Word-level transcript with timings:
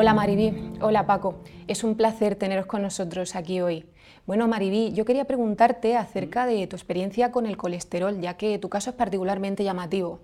Hola 0.00 0.14
Maribí, 0.14 0.54
hola 0.80 1.06
Paco, 1.06 1.40
es 1.66 1.82
un 1.82 1.96
placer 1.96 2.36
teneros 2.36 2.66
con 2.66 2.82
nosotros 2.82 3.34
aquí 3.34 3.60
hoy. 3.60 3.84
Bueno 4.28 4.46
Maribí, 4.46 4.92
yo 4.92 5.04
quería 5.04 5.24
preguntarte 5.24 5.96
acerca 5.96 6.46
de 6.46 6.68
tu 6.68 6.76
experiencia 6.76 7.32
con 7.32 7.46
el 7.46 7.56
colesterol, 7.56 8.20
ya 8.20 8.34
que 8.34 8.60
tu 8.60 8.68
caso 8.68 8.90
es 8.90 8.96
particularmente 8.96 9.64
llamativo. 9.64 10.20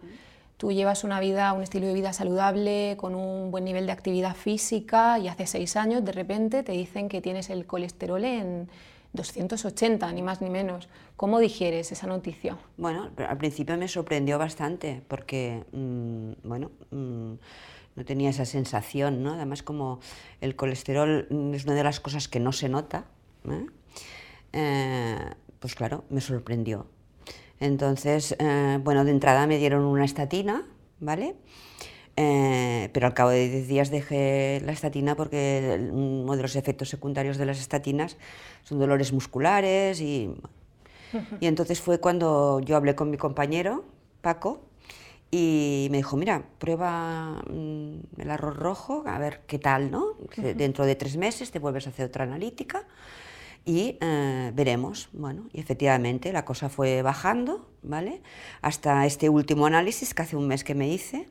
Tú 0.58 0.70
llevas 0.70 1.02
una 1.02 1.18
vida, 1.18 1.52
un 1.54 1.64
estilo 1.64 1.88
de 1.88 1.94
vida 1.94 2.12
saludable, 2.12 2.96
con 2.98 3.16
un 3.16 3.50
buen 3.50 3.64
nivel 3.64 3.86
de 3.86 3.90
actividad 3.90 4.36
física 4.36 5.18
y 5.18 5.26
hace 5.26 5.48
seis 5.48 5.74
años 5.74 6.04
de 6.04 6.12
repente 6.12 6.62
te 6.62 6.70
dicen 6.70 7.08
que 7.08 7.20
tienes 7.20 7.50
el 7.50 7.66
colesterol 7.66 8.24
en 8.24 8.68
280, 9.12 10.12
ni 10.12 10.22
más 10.22 10.40
ni 10.40 10.50
menos. 10.50 10.88
¿Cómo 11.16 11.40
digieres 11.40 11.90
esa 11.90 12.06
noticia? 12.06 12.56
Bueno, 12.76 13.10
al 13.16 13.38
principio 13.38 13.76
me 13.76 13.88
sorprendió 13.88 14.38
bastante 14.38 15.02
porque, 15.08 15.64
mm, 15.72 16.48
bueno, 16.48 16.70
mm, 16.92 17.34
no 17.96 18.04
tenía 18.04 18.30
esa 18.30 18.44
sensación, 18.44 19.22
¿no? 19.22 19.34
Además, 19.34 19.62
como 19.62 20.00
el 20.40 20.56
colesterol 20.56 21.26
es 21.54 21.64
una 21.64 21.74
de 21.74 21.84
las 21.84 22.00
cosas 22.00 22.28
que 22.28 22.40
no 22.40 22.52
se 22.52 22.68
nota, 22.68 23.06
¿eh? 23.48 23.66
Eh, 24.52 25.18
pues 25.60 25.74
claro, 25.74 26.04
me 26.10 26.20
sorprendió. 26.20 26.86
Entonces, 27.60 28.36
eh, 28.38 28.78
bueno, 28.82 29.04
de 29.04 29.10
entrada 29.10 29.46
me 29.46 29.58
dieron 29.58 29.84
una 29.84 30.04
estatina, 30.04 30.66
¿vale? 31.00 31.36
pero 32.16 33.08
al 33.08 33.14
cabo 33.14 33.30
de 33.30 33.48
10 33.48 33.66
días 33.66 33.90
dejé 33.90 34.62
la 34.64 34.70
estatina 34.70 35.16
porque 35.16 35.88
uno 35.90 36.36
de 36.36 36.42
los 36.42 36.54
efectos 36.54 36.88
secundarios 36.88 37.38
de 37.38 37.46
las 37.46 37.58
estatinas 37.58 38.18
son 38.62 38.78
dolores 38.78 39.12
musculares 39.12 40.00
y, 40.00 40.32
y 41.40 41.46
entonces 41.46 41.80
fue 41.80 41.98
cuando 41.98 42.60
yo 42.60 42.76
hablé 42.76 42.94
con 42.94 43.10
mi 43.10 43.16
compañero, 43.16 43.84
Paco, 44.20 44.60
y 45.36 45.88
me 45.90 45.96
dijo, 45.96 46.16
mira, 46.16 46.44
prueba 46.58 47.42
mm, 47.50 48.20
el 48.20 48.30
arroz 48.30 48.56
rojo, 48.56 49.02
a 49.04 49.18
ver 49.18 49.40
qué 49.48 49.58
tal, 49.58 49.90
¿no? 49.90 50.14
Dentro 50.36 50.86
de 50.86 50.94
tres 50.94 51.16
meses 51.16 51.50
te 51.50 51.58
vuelves 51.58 51.88
a 51.88 51.90
hacer 51.90 52.06
otra 52.06 52.22
analítica 52.22 52.86
y 53.64 53.98
eh, 54.00 54.52
veremos. 54.54 55.08
Bueno, 55.12 55.48
y 55.52 55.58
efectivamente 55.58 56.32
la 56.32 56.44
cosa 56.44 56.68
fue 56.68 57.02
bajando, 57.02 57.68
¿vale? 57.82 58.22
Hasta 58.62 59.06
este 59.06 59.28
último 59.28 59.66
análisis 59.66 60.14
que 60.14 60.22
hace 60.22 60.36
un 60.36 60.46
mes 60.46 60.62
que 60.62 60.76
me 60.76 60.88
hice. 60.88 61.26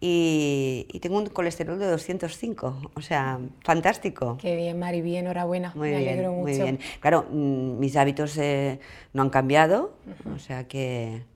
Y, 0.00 0.86
tengo 1.02 1.18
un 1.18 1.26
colesterol 1.26 1.78
de 1.78 1.84
205, 1.88 2.92
o 2.94 3.00
sea, 3.02 3.38
fantástico. 3.62 4.38
Qué 4.40 4.56
bien, 4.56 4.78
Mari, 4.78 5.02
bien, 5.02 5.26
enhorabuena, 5.26 5.74
muy 5.74 5.90
me 5.90 5.96
alegro 5.98 6.32
mucho. 6.32 6.40
Muy 6.44 6.54
bien. 6.54 6.78
Claro, 7.00 7.26
mm, 7.30 7.78
mis 7.78 7.96
hábitos 7.96 8.38
eh, 8.38 8.80
no 9.12 9.20
han 9.20 9.28
cambiado, 9.28 9.92
o 10.34 10.38
sea 10.38 10.66
que 10.66 11.28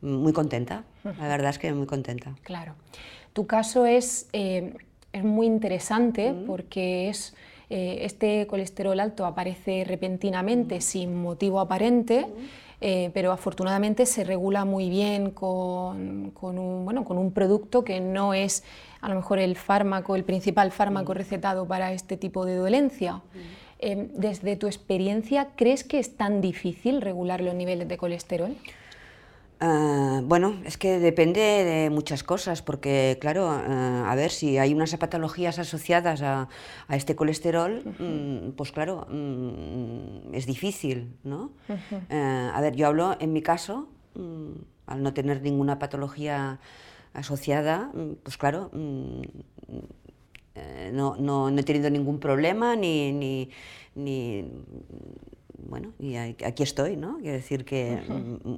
muy 0.00 0.32
contenta, 0.32 0.84
la 1.04 1.28
verdad 1.28 1.50
es 1.50 1.58
que 1.58 1.72
muy 1.72 1.86
contenta. 1.86 2.34
Claro. 2.42 2.74
Tu 3.32 3.46
caso 3.46 3.84
es, 3.84 4.28
eh, 4.32 4.74
es 5.12 5.22
muy 5.24 5.46
interesante 5.46 6.34
porque 6.46 7.08
es, 7.08 7.34
eh, 7.68 7.98
este 8.00 8.46
colesterol 8.46 8.98
alto 8.98 9.26
aparece 9.26 9.84
repentinamente 9.84 10.80
sin 10.80 11.20
motivo 11.20 11.60
aparente. 11.60 12.26
Eh, 12.82 13.10
pero 13.14 13.32
afortunadamente 13.32 14.04
se 14.04 14.22
regula 14.22 14.66
muy 14.66 14.90
bien 14.90 15.30
con, 15.30 16.30
con, 16.32 16.58
un, 16.58 16.84
bueno, 16.84 17.04
con 17.04 17.16
un 17.16 17.32
producto 17.32 17.84
que 17.84 18.00
no 18.00 18.34
es 18.34 18.64
a 19.00 19.08
lo 19.08 19.14
mejor 19.14 19.38
el 19.38 19.56
fármaco, 19.56 20.14
el 20.14 20.24
principal 20.24 20.70
fármaco 20.72 21.14
recetado 21.14 21.66
para 21.66 21.94
este 21.94 22.18
tipo 22.18 22.44
de 22.44 22.56
dolencia. 22.56 23.22
desde 23.80 24.56
tu 24.56 24.66
experiencia, 24.66 25.48
¿crees 25.56 25.84
que 25.84 25.98
es 25.98 26.16
tan 26.16 26.42
difícil 26.42 27.00
regular 27.00 27.40
los 27.40 27.54
niveles 27.54 27.88
de 27.88 27.96
colesterol? 27.96 28.54
Ah, 29.58 30.20
bueno, 30.22 30.56
es 30.66 30.76
que 30.76 30.98
depende 30.98 31.40
de 31.40 31.88
muchas 31.88 32.22
cosas, 32.22 32.60
porque 32.60 33.16
claro, 33.20 33.48
ah, 33.48 34.10
a 34.10 34.14
ver, 34.14 34.30
si 34.30 34.58
hay 34.58 34.74
unas 34.74 34.94
patologías 34.96 35.58
asociadas 35.58 36.20
a, 36.20 36.48
este 36.90 37.16
colesterol, 37.16 37.82
mm, 37.98 38.50
pues 38.50 38.70
claro, 38.72 39.06
mm, 39.10 40.34
es 40.34 40.44
difícil, 40.46 41.16
¿no? 41.24 41.52
Ah, 42.10 42.52
a 42.54 42.60
ver, 42.60 42.76
yo 42.76 42.86
hablo 42.86 43.16
en 43.18 43.32
mi 43.32 43.40
caso, 43.40 43.88
mm, 44.14 44.50
al 44.86 45.02
no 45.02 45.14
tener 45.14 45.40
ninguna 45.40 45.78
patología 45.78 46.60
asociada, 47.14 47.90
pues 48.22 48.36
claro, 48.36 48.70
eh, 50.54 50.90
no, 50.92 51.16
no, 51.16 51.48
he 51.48 51.62
tenido 51.62 51.88
ningún 51.88 52.20
problema 52.20 52.76
ni, 52.76 53.12
ni, 53.12 53.50
ni 53.94 54.44
bueno, 55.58 55.92
y 55.98 56.16
aquí 56.16 56.62
estoy, 56.62 56.96
¿no? 56.96 57.18
Quiero 57.18 57.32
decir 57.32 57.64
que 57.64 58.00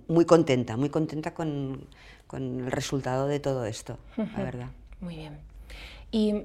muy 0.09 0.25
contenta, 0.25 0.77
muy 0.77 0.91
contenta 0.91 1.35
con, 1.35 1.87
con, 2.27 2.61
el 2.61 2.71
resultado 2.71 3.27
de 3.27 3.41
todo 3.41 3.65
esto, 3.65 3.99
la 4.17 4.43
verdad. 4.43 4.69
Muy 5.01 5.17
bien. 5.17 5.39
Y 6.11 6.45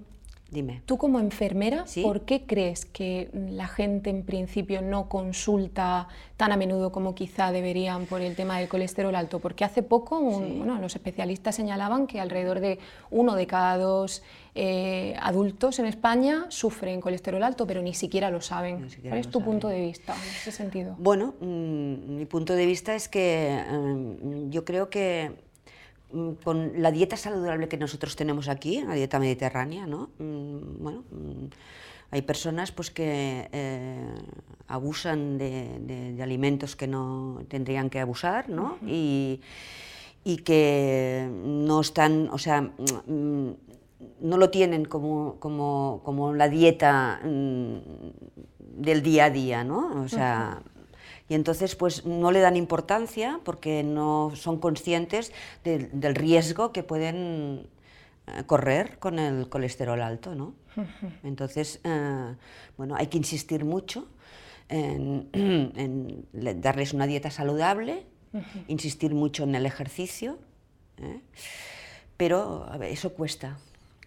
Dime. 0.53 0.84
Tú 0.86 1.00
como 1.00 1.19
enfermera, 1.19 1.86
¿por 2.03 2.22
qué 2.22 2.46
crees 2.46 2.86
que 2.86 3.30
la 3.34 3.68
gente 3.68 4.12
en 4.12 4.24
principio 4.24 4.84
no 4.84 5.09
consulta 5.09 6.08
tan 6.38 6.52
a 6.52 6.58
menudo 6.58 6.91
como 6.91 7.16
quizá 7.16 7.52
deberían 7.52 8.06
por 8.06 8.22
el 8.22 8.36
tema 8.36 8.59
del 8.59 8.69
colesterol 8.69 9.16
alto? 9.16 9.40
Porque 9.40 9.66
hace 9.66 9.81
poco 9.81 10.22
bueno, 10.22 10.78
los 10.78 10.96
especialistas 10.96 11.56
señalaban 11.56 12.06
que 12.06 12.19
alrededor 12.19 12.59
de 12.59 12.78
uno 13.09 13.34
de 13.34 13.47
cada 13.47 13.78
dos 13.80 14.22
eh, 14.53 15.16
adultos 15.19 15.80
en 15.80 15.88
España 15.88 16.46
sufren 16.50 17.02
colesterol 17.02 17.42
alto, 17.42 17.66
pero 17.66 17.81
ni 17.81 17.96
siquiera 17.96 18.30
lo 18.30 18.40
saben. 18.40 18.88
¿Cuál 19.02 19.18
es 19.18 19.30
tu 19.30 19.42
punto 19.42 19.68
de 19.68 19.81
vista 19.81 20.13
en 20.13 20.30
ese 20.30 20.52
sentido? 20.52 20.96
Bueno, 21.00 21.34
mm, 21.42 22.16
mi 22.16 22.25
punto 22.28 22.53
de 22.53 22.68
vista 22.68 22.94
es 22.94 23.09
que 23.09 23.59
mm, 23.72 24.52
yo 24.52 24.63
creo 24.63 24.92
que 24.92 25.31
con 26.44 26.81
la 26.81 26.91
dieta 26.91 27.18
saludable 27.18 27.68
que 27.68 27.78
nosotros 27.78 28.16
tenemos 28.16 28.47
aquí, 28.47 28.81
la 28.81 28.94
dieta 28.94 29.19
mediterránea, 29.19 29.85
¿no? 29.88 30.09
Mm, 30.19 30.84
bueno, 30.84 31.03
mm, 31.12 31.46
hay 32.12 32.22
personas 32.22 32.72
pues, 32.72 32.91
que 32.91 33.50
eh, 33.51 34.16
abusan 34.68 35.38
de, 35.38 36.16
alimentos 36.22 36.75
que 36.75 36.88
no 36.88 37.41
tendrían 37.47 37.90
que 37.90 38.00
abusar, 38.00 38.50
¿no? 38.50 38.78
y, 38.85 39.41
que 40.46 41.28
no 41.44 41.81
están, 41.81 42.30
o 42.31 42.38
sea, 42.38 42.72
no 44.22 44.38
lo 44.38 44.50
tienen 44.50 44.85
como, 44.85 45.35
como, 45.40 46.01
como 46.06 46.34
la 46.34 46.47
dieta 46.47 47.19
del 47.24 49.03
día 49.03 49.25
a 49.25 49.30
día, 49.30 49.63
¿no? 49.63 50.01
O 50.01 50.07
sea, 50.07 50.62
y 51.33 51.35
entonces 51.35 51.75
pues 51.75 52.05
no 52.05 52.29
le 52.29 52.41
dan 52.41 52.55
importancia 52.55 53.39
porque 53.44 53.81
no 53.81 54.33
son 54.35 54.59
conscientes 54.59 55.31
del 55.63 56.13
riesgo 56.13 56.71
que 56.71 56.83
pueden 56.83 57.66
eh, 58.27 58.44
correr 58.45 58.99
con 58.99 59.17
el 59.17 59.49
colesterol 59.49 59.99
alto, 60.03 60.35
¿no? 60.35 60.53
Entonces, 61.23 61.79
eh, 61.85 62.35
bueno, 62.77 62.94
hay 62.95 63.07
que 63.07 63.17
insistir 63.17 63.66
mucho 63.66 64.07
en, 64.69 66.27
darles 66.61 66.94
una 66.94 67.07
dieta 67.07 67.31
saludable, 67.31 68.05
insistir 68.67 69.15
mucho 69.15 69.44
en 69.45 69.55
el 69.55 69.65
ejercicio, 69.65 70.38
¿eh? 71.00 71.19
pero 72.15 72.67
eso 72.83 73.15
cuesta. 73.15 73.57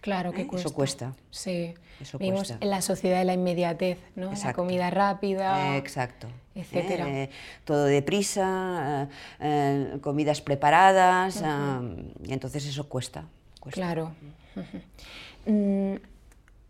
Claro 0.01 0.31
que 0.31 0.47
cuesta. 0.47 0.67
Eso 0.67 0.75
cuesta. 0.75 1.13
Sí. 1.31 1.73
Vivimos 2.19 2.51
en 2.51 2.69
la 2.69 2.81
sociedad 2.81 3.19
de 3.19 3.25
la 3.25 3.33
inmediatez, 3.33 3.97
¿no? 4.15 4.31
La 4.31 4.53
comida 4.53 4.89
rápida. 4.89 5.77
exacto. 5.77 6.27
Etcétera. 6.53 7.07
Eh, 7.07 7.29
todo 7.65 7.85
deprisa, 7.85 9.07
eh, 9.39 9.93
eh, 9.93 9.97
comidas 10.01 10.41
preparadas, 10.41 11.43
y 12.23 12.33
entonces 12.33 12.65
eso 12.65 12.89
cuesta. 12.89 13.25
Claro. 13.71 14.11
Mm, 15.45 15.95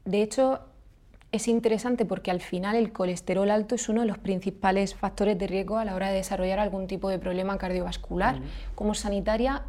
de 0.05 0.21
hecho, 0.21 0.59
es 1.31 1.47
interesante 1.47 2.05
porque 2.05 2.31
al 2.31 2.41
final 2.41 2.75
el 2.75 2.91
colesterol 2.91 3.49
alto 3.49 3.75
es 3.75 3.89
uno 3.89 4.01
de 4.01 4.07
los 4.07 4.17
principales 4.17 4.93
factores 4.95 5.37
de 5.37 5.47
riesgo 5.47 5.77
a 5.77 5.85
la 5.85 5.95
hora 5.95 6.09
de 6.09 6.15
desarrollar 6.15 6.59
algún 6.59 6.87
tipo 6.87 7.09
de 7.09 7.19
problema 7.19 7.57
cardiovascular. 7.57 8.39
Como 8.75 8.93
sanitaria, 8.93 9.63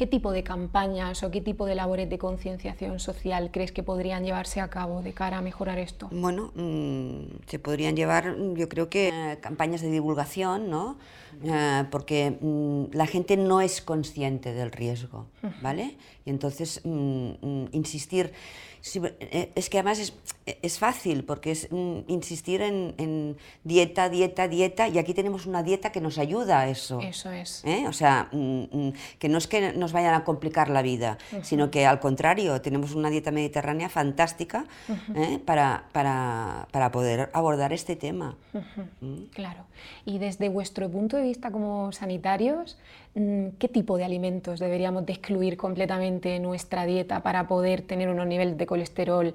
¿Qué 0.00 0.06
tipo 0.06 0.32
de 0.32 0.42
campañas 0.42 1.22
o 1.24 1.30
qué 1.30 1.42
tipo 1.42 1.66
de 1.66 1.74
labores 1.74 2.08
de 2.08 2.16
concienciación 2.16 3.00
social 3.00 3.50
crees 3.52 3.70
que 3.70 3.82
podrían 3.82 4.24
llevarse 4.24 4.62
a 4.62 4.70
cabo 4.70 5.02
de 5.02 5.12
cara 5.12 5.36
a 5.36 5.42
mejorar 5.42 5.78
esto? 5.78 6.08
Bueno, 6.10 6.52
mm, 6.54 7.44
se 7.46 7.58
podrían 7.58 7.94
llevar, 7.94 8.34
yo 8.54 8.66
creo 8.70 8.88
que 8.88 9.08
eh, 9.08 9.38
campañas 9.42 9.82
de 9.82 9.90
divulgación, 9.90 10.70
¿no? 10.70 10.96
Eh, 11.44 11.84
porque 11.90 12.38
mm, 12.40 12.96
la 12.96 13.06
gente 13.06 13.36
no 13.36 13.60
es 13.60 13.82
consciente 13.82 14.54
del 14.54 14.72
riesgo, 14.72 15.26
¿vale? 15.60 15.98
Y 16.24 16.30
entonces 16.30 16.80
mm, 16.82 17.66
insistir 17.72 18.32
eh, 18.82 19.52
es 19.54 19.68
que 19.70 19.78
además 19.78 19.98
es, 19.98 20.14
es 20.62 20.78
fácil, 20.78 21.24
porque 21.24 21.52
es 21.52 21.68
mm, 21.70 22.00
insistir 22.08 22.62
en, 22.62 23.36
dieta, 23.64 24.08
dieta, 24.08 24.48
dieta, 24.48 24.88
y 24.88 24.98
aquí 24.98 25.14
tenemos 25.14 25.46
una 25.46 25.62
dieta 25.62 25.92
que 25.92 26.00
nos 26.00 26.18
ayuda 26.18 26.60
a 26.60 26.68
eso. 26.68 27.00
Eso 27.00 27.30
es. 27.30 27.62
¿eh? 27.64 27.86
O 27.88 27.92
sea, 27.92 28.28
mm, 28.32 28.62
mm, 28.70 28.92
que 29.18 29.28
no 29.28 29.38
es 29.38 29.46
que 29.46 29.60
no, 29.60 29.78
nos 29.78 29.92
vayan 29.92 30.14
a 30.14 30.24
complicar 30.24 30.68
la 30.70 30.82
vida, 30.82 31.18
sino 31.42 31.70
que 31.70 31.86
al 31.86 32.00
contrario, 32.00 32.60
tenemos 32.60 32.94
una 32.94 33.10
dieta 33.10 33.30
mediterránea 33.30 33.88
fantástica 33.88 34.64
¿eh? 35.14 35.38
para, 35.44 35.84
para, 35.92 36.68
para, 36.70 36.90
poder 36.90 37.30
abordar 37.32 37.72
este 37.72 37.96
tema. 37.96 38.36
¿Mm? 39.00 39.24
Claro. 39.32 39.66
Y 40.04 40.18
desde 40.18 40.48
vuestro 40.48 40.90
punto 40.90 41.16
de 41.16 41.22
vista 41.22 41.50
como 41.50 41.92
sanitarios, 41.92 42.78
¿qué 43.14 43.68
tipo 43.68 43.96
de 43.96 44.04
alimentos 44.04 44.60
deberíamos 44.60 45.06
de 45.06 45.12
excluir 45.12 45.56
completamente 45.56 46.36
en 46.36 46.42
nuestra 46.42 46.86
dieta 46.86 47.22
para 47.22 47.48
poder 47.48 47.82
tener 47.82 48.08
unos 48.08 48.26
niveles 48.26 48.56
de 48.56 48.66
colesterol 48.66 49.34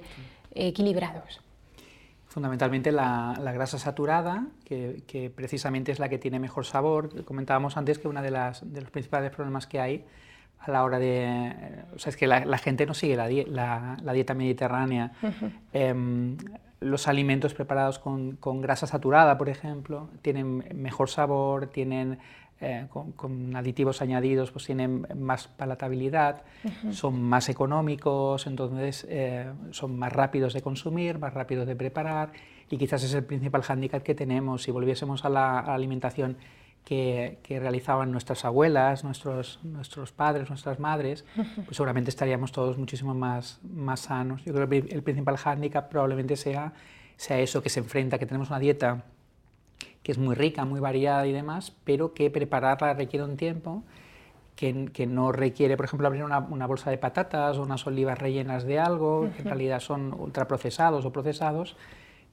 equilibrados? 0.53 1.41
fundamentalmente 2.35 2.91
la, 2.91 3.33
grasa 3.53 3.79
saturada, 3.79 4.47
que, 4.65 5.31
precisamente 5.33 5.93
es 5.93 5.99
la 5.99 6.09
que 6.09 6.17
tiene 6.17 6.37
mejor 6.37 6.65
sabor. 6.65 7.23
Comentábamos 7.23 7.77
antes 7.77 7.97
que 7.97 8.09
uno 8.09 8.21
de, 8.21 8.29
de 8.29 8.81
los 8.81 8.91
principales 8.91 9.31
problemas 9.31 9.67
que 9.67 9.79
hay 9.79 10.03
a 10.59 10.69
la 10.69 10.83
hora 10.83 10.99
de... 10.99 11.53
O 11.95 11.99
sea, 11.99 12.09
es 12.09 12.17
que 12.17 12.27
la, 12.27 12.57
gente 12.57 12.85
no 12.85 12.93
sigue 12.93 13.15
la, 13.15 13.97
la 14.03 14.13
dieta 14.13 14.33
mediterránea. 14.33 15.13
Em, 15.71 16.35
los 16.81 17.07
alimentos 17.07 17.53
preparados 17.53 17.99
con, 17.99 18.35
con, 18.35 18.59
grasa 18.59 18.85
saturada, 18.85 19.37
por 19.37 19.47
ejemplo, 19.47 20.09
tienen 20.21 20.65
mejor 20.75 21.09
sabor, 21.09 21.67
tienen 21.67 22.19
eh, 22.67 22.87
con, 22.89 23.55
aditivos 23.55 24.01
añadidos 24.01 24.49
pues 24.51 24.65
tienen 24.65 25.05
más 25.15 25.47
palatabilidad, 25.47 26.41
son 26.89 27.21
más 27.21 27.47
económicos, 27.47 28.47
entonces 28.47 29.05
eh, 29.07 29.51
son 29.69 29.99
más 29.99 30.11
rápidos 30.11 30.53
de 30.53 30.63
consumir, 30.63 31.19
más 31.19 31.31
rápidos 31.31 31.67
de 31.67 31.75
preparar 31.75 32.31
y 32.71 32.77
quizás 32.77 33.03
es 33.03 33.13
el 33.13 33.23
principal 33.23 33.61
hándicap 33.61 34.01
que 34.01 34.15
tenemos. 34.15 34.63
Si 34.63 34.71
volviésemos 34.71 35.25
a 35.25 35.29
la, 35.29 35.59
alimentación 35.59 36.37
que, 36.83 37.37
realizaban 37.47 38.11
nuestras 38.11 38.45
abuelas, 38.45 39.03
nuestros, 39.03 39.59
nuestros 39.61 40.11
padres, 40.11 40.49
nuestras 40.49 40.79
madres, 40.79 41.23
pues 41.35 41.77
seguramente 41.77 42.09
estaríamos 42.09 42.51
todos 42.51 42.79
muchísimo 42.79 43.13
más, 43.13 43.59
más 43.61 43.99
sanos. 43.99 44.43
Yo 44.43 44.55
creo 44.55 44.67
que 44.67 44.77
el 44.89 45.03
principal 45.03 45.37
hándicap 45.37 45.87
probablemente 45.87 46.35
sea, 46.35 46.73
sea 47.15 47.39
eso, 47.39 47.61
que 47.61 47.69
se 47.69 47.79
enfrenta, 47.79 48.17
que 48.17 48.25
tenemos 48.25 48.49
una 48.49 48.57
dieta 48.57 49.03
que 50.05 50.11
es 50.11 50.19
muy 50.19 50.35
rica, 50.35 50.65
muy 50.65 50.79
variada 50.79 51.25
y 51.25 51.31
demás, 51.31 51.73
pero 51.83 52.13
que 52.13 52.29
prepararla 52.29 52.93
requiere 52.93 53.25
un 53.25 53.37
tiempo, 53.37 53.81
que, 54.55 54.91
que 54.93 55.07
no 55.07 55.31
requiere, 55.31 55.77
por 55.77 55.87
ejemplo, 55.87 56.05
abrir 56.05 56.23
una, 56.23 56.37
una, 56.37 56.67
bolsa 56.67 56.91
de 56.91 56.99
patatas 56.99 57.57
o 57.57 57.63
unas 57.63 57.87
olivas 57.87 58.19
rellenas 58.19 58.65
de 58.65 58.77
algo, 58.77 59.31
que 59.35 59.41
en 59.41 59.45
realidad 59.45 59.79
son 59.79 60.13
ultraprocesados 60.13 61.05
o 61.05 61.11
procesados, 61.11 61.75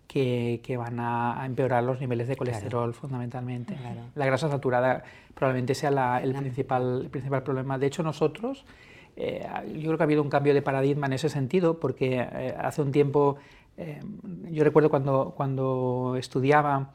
que, 0.07 0.61
que 0.63 0.77
van 0.77 1.01
a, 1.01 1.47
empeorar 1.47 1.83
los 1.83 1.99
niveles 1.99 2.29
de 2.29 2.37
colesterol 2.37 2.93
fundamentalmente. 2.93 3.75
La 4.17 4.27
grasa 4.27 4.51
saturada 4.51 5.03
probablemente 5.35 5.75
sea 5.75 5.91
la, 5.91 6.23
el, 6.23 6.35
principal, 6.35 7.01
el 7.05 7.09
principal 7.09 7.43
problema. 7.43 7.79
De 7.79 7.87
hecho, 7.87 8.03
nosotros, 8.03 8.67
eh, 9.17 9.49
yo 9.77 9.85
creo 9.85 9.97
que 9.97 10.03
ha 10.03 10.05
habido 10.05 10.21
un 10.21 10.29
cambio 10.29 10.53
de 10.53 10.61
paradigma 10.61 11.07
en 11.07 11.15
ese 11.15 11.31
sentido, 11.31 11.81
porque 11.81 12.21
eh, 12.21 12.55
hace 12.61 12.83
un 12.83 12.93
tiempo, 12.93 13.37
eh, 13.79 14.03
yo 14.51 14.63
recuerdo 14.63 14.91
cuando, 14.91 15.33
cuando 15.35 16.17
estudiaba, 16.19 16.91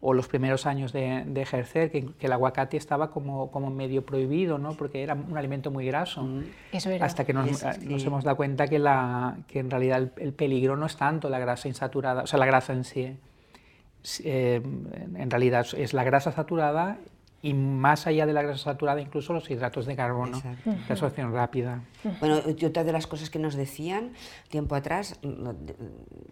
o 0.00 0.14
los 0.14 0.28
primeros 0.28 0.66
años 0.66 0.92
de, 0.92 1.24
ejercer, 1.36 1.90
que, 1.90 2.06
el 2.20 2.32
aguacate 2.32 2.76
estaba 2.76 3.10
como, 3.10 3.50
como 3.50 3.70
medio 3.70 4.06
prohibido, 4.06 4.58
¿no? 4.58 4.74
porque 4.74 5.02
era 5.02 5.14
un 5.14 5.36
alimento 5.36 5.70
muy 5.70 5.86
graso. 5.86 6.22
Mm. 6.22 6.44
Eso 6.72 6.90
era. 6.90 7.04
Hasta 7.04 7.24
que 7.24 7.32
nos, 7.32 7.64
nos, 7.82 8.04
hemos 8.04 8.24
dado 8.24 8.36
cuenta 8.36 8.68
que, 8.68 8.78
la, 8.78 9.38
que 9.48 9.58
en 9.58 9.70
realidad 9.70 10.08
el, 10.16 10.32
peligro 10.32 10.76
no 10.76 10.86
es 10.86 10.96
tanto 10.96 11.28
la 11.28 11.38
grasa 11.38 11.68
insaturada, 11.68 12.22
o 12.22 12.26
sea, 12.26 12.38
la 12.38 12.46
grasa 12.46 12.72
en 12.72 12.84
sí. 12.84 13.16
Eh, 14.22 14.62
en 14.62 15.30
realidad 15.30 15.66
es 15.76 15.92
la 15.92 16.04
grasa 16.04 16.30
saturada 16.30 16.98
y 17.40 17.54
más 17.54 18.06
allá 18.06 18.26
de 18.26 18.32
la 18.32 18.42
grasa 18.42 18.64
saturada, 18.64 19.00
incluso 19.00 19.32
los 19.32 19.48
hidratos 19.50 19.86
de 19.86 19.94
carbono, 19.94 20.42
la 20.64 20.74
absorción 20.88 21.32
rápida. 21.32 21.82
Bueno, 22.20 22.40
y 22.46 22.64
otra 22.64 22.82
de 22.84 22.92
las 22.92 23.06
cosas 23.06 23.30
que 23.30 23.38
nos 23.38 23.54
decían 23.54 24.12
tiempo 24.48 24.74
atrás, 24.74 25.20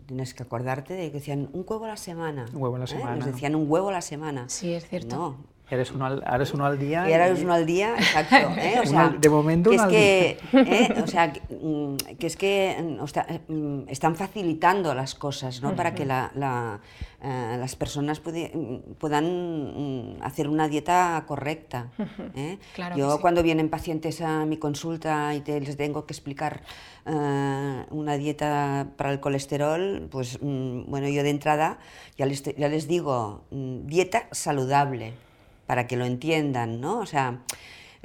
tienes 0.07 0.35
que 0.35 0.43
acordarte 0.43 0.95
de 0.95 1.09
que 1.09 1.19
decían 1.19 1.49
un 1.53 1.65
huevo 1.67 1.85
a 1.85 1.89
la 1.89 1.97
semana. 1.97 2.47
Un 2.53 2.63
huevo 2.63 2.77
a 2.77 2.81
la 2.81 2.85
¿eh? 2.87 2.89
semana. 2.89 3.17
Nos 3.17 3.27
decían 3.27 3.55
un 3.55 3.71
huevo 3.71 3.91
a 3.91 3.93
la 3.93 4.03
semana. 4.03 4.49
Sí, 4.49 4.75
es 4.75 4.89
cierto. 4.89 5.17
No, 5.17 5.37
Eres 5.69 5.91
uno 5.91 6.07
al, 6.07 6.23
eres 6.33 6.55
uno 6.55 6.65
al 6.65 6.79
día. 6.79 7.09
Y 7.09 7.13
eres 7.13 7.43
uno 7.43 7.53
al 7.53 7.67
día, 7.67 7.95
exacto. 7.97 8.37
¿eh? 8.57 8.79
O 8.81 8.87
sea, 8.87 9.09
de 9.09 9.29
momento 9.29 9.71
que 9.71 9.77
es 9.77 9.83
que, 9.83 10.39
¿eh? 10.53 11.03
o 11.03 11.07
sea, 11.09 11.33
mm, 11.51 11.97
que 12.19 12.27
es 12.29 12.37
que 12.37 12.77
mm, 12.81 13.53
mm, 13.53 13.89
están 13.89 14.15
facilitando 14.15 14.95
las 14.95 15.17
cosas, 15.17 15.61
¿no? 15.63 15.75
Para 15.75 15.93
que 15.93 16.05
la, 16.05 16.31
la, 16.37 16.79
eh, 17.21 17.57
las 17.59 17.75
personas 17.75 18.21
puedan 18.21 20.19
hacer 20.23 20.49
una 20.49 20.69
dieta 20.69 21.25
correcta. 21.27 21.89
¿eh? 22.37 22.59
Claro 22.77 22.97
Yo 22.97 23.21
cuando 23.21 23.43
vienen 23.43 23.69
pacientes 23.69 24.21
a 24.21 24.47
mi 24.47 24.59
consulta 24.59 25.35
y 25.35 25.41
te, 25.41 25.61
les 25.61 25.77
tengo 25.77 26.07
que 26.07 26.13
explicar 26.13 26.63
una 27.05 28.17
dieta 28.17 28.89
para 28.97 29.13
el 29.13 29.21
colesterol, 29.21 30.09
pues 30.11 30.39
bueno, 30.41 31.09
yo 31.09 31.23
de 31.23 31.31
entrada 31.31 31.79
ya 32.17 32.27
les, 32.27 32.43
ya 32.43 32.69
les 32.69 32.89
digo, 32.89 33.45
dieta 33.51 34.27
saludable 34.33 35.26
para 35.67 35.87
que 35.87 35.97
lo 35.97 36.05
entiendan, 36.05 36.81
¿no? 36.81 36.99
O 36.99 37.07
sea, 37.07 37.41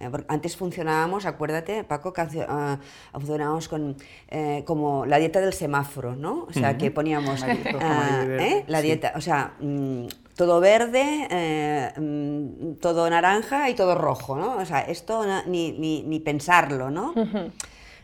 eh, 0.01 0.09
antes 0.27 0.57
funcionábamos, 0.57 1.25
acuérdate, 1.25 1.83
Paco, 1.83 2.11
que 2.11 2.21
uh, 2.21 2.77
funcionábamos 3.13 3.67
con, 3.67 3.95
eh, 4.29 4.63
como 4.65 5.05
la 5.05 5.17
dieta 5.17 5.39
del 5.39 5.53
semáforo, 5.53 6.15
¿no? 6.15 6.47
O 6.49 6.53
sea, 6.53 6.77
que 6.77 6.91
poníamos 6.91 7.41
uh, 7.43 7.45
la 8.67 8.81
dieta, 8.81 9.13
o 9.15 9.21
sea, 9.21 9.53
mm, 9.59 10.05
todo 10.35 10.59
verde, 10.59 11.93
mm, 11.97 12.73
todo 12.79 13.09
naranja 13.09 13.69
y 13.69 13.75
todo 13.75 13.95
rojo, 13.95 14.35
¿no? 14.35 14.57
O 14.57 14.65
sea, 14.65 14.81
esto 14.81 15.23
ni, 15.45 15.71
ni, 15.73 16.03
ni 16.03 16.19
pensarlo, 16.19 16.89
¿no? 16.89 17.13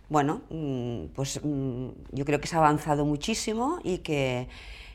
Bueno, 0.09 0.42
mm, 0.50 1.07
pues 1.15 1.42
yo 1.44 2.25
creo 2.25 2.39
que 2.39 2.48
se 2.48 2.56
ha 2.56 2.59
avanzado 2.59 3.06
muchísimo 3.06 3.80
y 3.83 4.00
que 4.00 4.48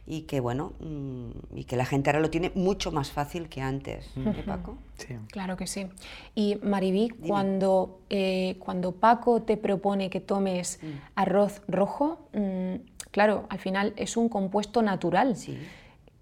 y 0.06 0.22
que 0.22 0.40
bueno 0.40 0.72
mm, 0.81 1.58
y 1.58 1.64
que 1.64 1.76
la 1.76 1.84
gente 1.84 2.10
ahora 2.10 2.20
lo 2.20 2.31
tiene 2.31 2.50
mucho 2.54 2.90
más 2.90 3.12
fácil 3.12 3.49
que 3.49 3.60
antes 3.60 4.10
¿eh, 4.16 4.43
Paco? 4.46 4.76
Sí. 4.96 5.16
Claro 5.28 5.56
que 5.56 5.66
sí. 5.66 5.87
Y 6.34 6.56
Mariví, 6.62 7.08
cuando, 7.08 8.00
eh, 8.10 8.56
cuando 8.58 8.93
Paco 8.93 9.43
te 9.43 9.56
propone 9.56 10.10
que 10.10 10.20
tomes 10.20 10.81
mm. 10.82 10.87
arroz 11.16 11.62
rojo, 11.66 12.28
mm, 12.32 12.75
claro, 13.10 13.46
al 13.49 13.58
final 13.58 13.93
es 13.96 14.16
un 14.16 14.28
compuesto 14.28 14.82
natural. 14.82 15.37
Sí. 15.37 15.58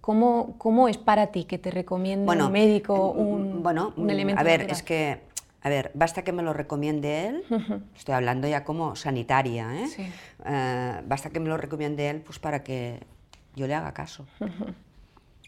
¿Cómo, 0.00 0.54
¿Cómo, 0.56 0.88
es 0.88 0.96
para 0.96 1.26
ti 1.26 1.44
que 1.44 1.58
te 1.58 1.70
recomiende 1.70 2.30
un 2.30 2.52
médico 2.52 3.10
un, 3.10 3.62
bueno, 3.62 3.92
un 3.96 4.08
elemento 4.08 4.40
A 4.40 4.44
ver, 4.44 4.62
es 4.70 4.82
que 4.82 5.20
a 5.62 5.68
ver, 5.68 5.90
basta 5.92 6.22
que 6.22 6.32
me 6.32 6.42
lo 6.42 6.54
recomiende 6.54 7.26
él, 7.28 7.44
estoy 7.94 8.14
hablando 8.14 8.48
ya 8.48 8.64
como 8.64 8.96
sanitaria, 8.96 9.76
¿eh? 9.76 9.86
Sí. 9.88 10.06
Eh, 10.46 11.00
basta 11.04 11.28
que 11.28 11.38
me 11.38 11.50
lo 11.50 11.58
recomiende 11.58 12.08
él 12.08 12.22
pues 12.22 12.38
para 12.38 12.62
que 12.62 13.00
yo 13.56 13.66
le 13.66 13.74
haga 13.74 13.92
caso. 13.92 14.26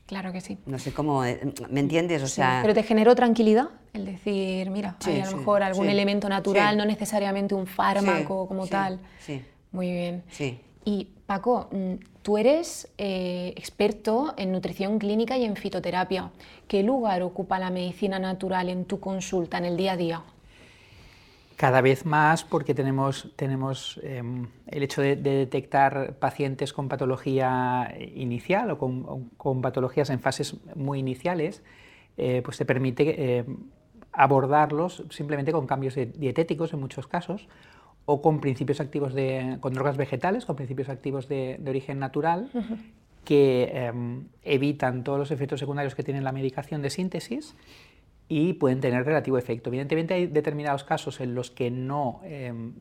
Claro 0.05 0.31
que 0.31 0.43
sí. 0.43 0.59
No 0.67 0.79
sé 0.79 0.93
cómo, 0.93 1.25
eh, 1.25 1.41
¿me 1.71 1.81
entiendes? 1.81 2.23
O 2.23 2.27
sea... 2.27 2.59
Pero 2.61 2.75
te 2.75 2.83
generó 2.83 3.15
tranquilidad 3.15 3.69
el 3.95 4.05
decir, 4.05 4.69
mira, 4.69 4.97
hay 5.07 5.21
a 5.21 5.31
lo 5.31 5.39
mejor 5.39 5.63
algún 5.63 5.89
elemento 5.89 6.29
natural, 6.29 6.77
no 6.77 6.85
necesariamente 6.85 7.55
un 7.55 7.67
fármaco 7.67 8.47
como 8.47 8.67
tal. 8.67 8.99
Sí. 9.21 9.43
Muy 9.71 9.91
bien. 9.91 10.23
Sí. 10.29 10.61
Y 10.85 11.09
Paco, 11.27 11.69
mm, 11.71 11.95
tú 12.23 12.37
eres 12.37 12.89
eh, 12.99 13.55
experto 13.57 14.35
en 14.37 14.53
nutrición 14.53 14.99
clínica 14.99 15.39
y 15.39 15.45
en 15.45 15.57
fitoterapia. 15.57 16.31
¿Qué 16.69 16.83
lugar 16.83 17.23
ocupa 17.23 17.59
la 17.59 17.71
medicina 17.71 18.19
natural 18.19 18.69
en 18.69 18.85
tu 18.85 19.01
consulta, 19.01 19.59
en 19.59 19.65
el 19.65 19.77
día 19.77 19.93
a 19.93 19.97
día? 19.97 20.23
Cada 21.57 21.81
vez 21.81 22.05
más 22.07 22.45
porque 22.45 22.75
tenemos, 22.75 23.33
tenemos 23.37 24.01
em, 24.03 24.49
el 24.67 24.83
hecho 24.83 25.03
de, 25.03 25.17
detectar 25.17 26.15
pacientes 26.19 26.73
con 26.73 26.89
patología 26.89 27.95
inicial 28.15 28.71
o 28.71 28.79
con, 28.79 29.63
patologías 29.63 30.11
en 30.11 30.21
fases 30.21 30.57
muy 30.75 30.99
iniciales, 30.99 31.63
eh, 32.17 32.43
pues 32.45 32.59
te 32.59 32.65
permite 32.65 33.39
em, 33.39 33.57
abordarlos 34.13 35.05
simplemente 35.11 35.53
con 35.53 35.67
cambios 35.67 35.95
dietéticos 35.95 36.73
en 36.73 36.81
muchos 36.81 37.07
casos 37.07 37.49
o 38.05 38.21
con 38.21 38.41
principios 38.41 38.81
activos 38.81 39.15
de, 39.15 39.59
con 39.61 39.73
drogas 39.75 39.97
vegetales, 39.97 40.45
con 40.45 40.57
principios 40.57 40.89
activos 40.89 41.29
de, 41.29 41.61
origen 41.67 41.99
natural, 41.99 42.51
que 43.25 43.71
em, 43.73 44.25
evitan 44.43 45.05
todos 45.05 45.19
los 45.19 45.31
efectos 45.31 45.61
secundarios 45.61 45.95
que 45.95 46.03
tiene 46.03 46.21
la 46.21 46.33
medicación 46.33 46.83
de 46.83 46.91
síntesis 46.91 47.55
y 48.33 48.55
pueden 48.55 48.81
tener 48.81 49.05
relativo 49.05 49.37
efecto. 49.37 49.69
Evidentemente 49.69 50.15
hay 50.15 50.27
determinados 50.27 50.85
casos 50.85 51.21
en 51.21 51.35
los 51.35 51.51
que 51.51 51.71
no, 51.71 52.23
em, 52.25 52.73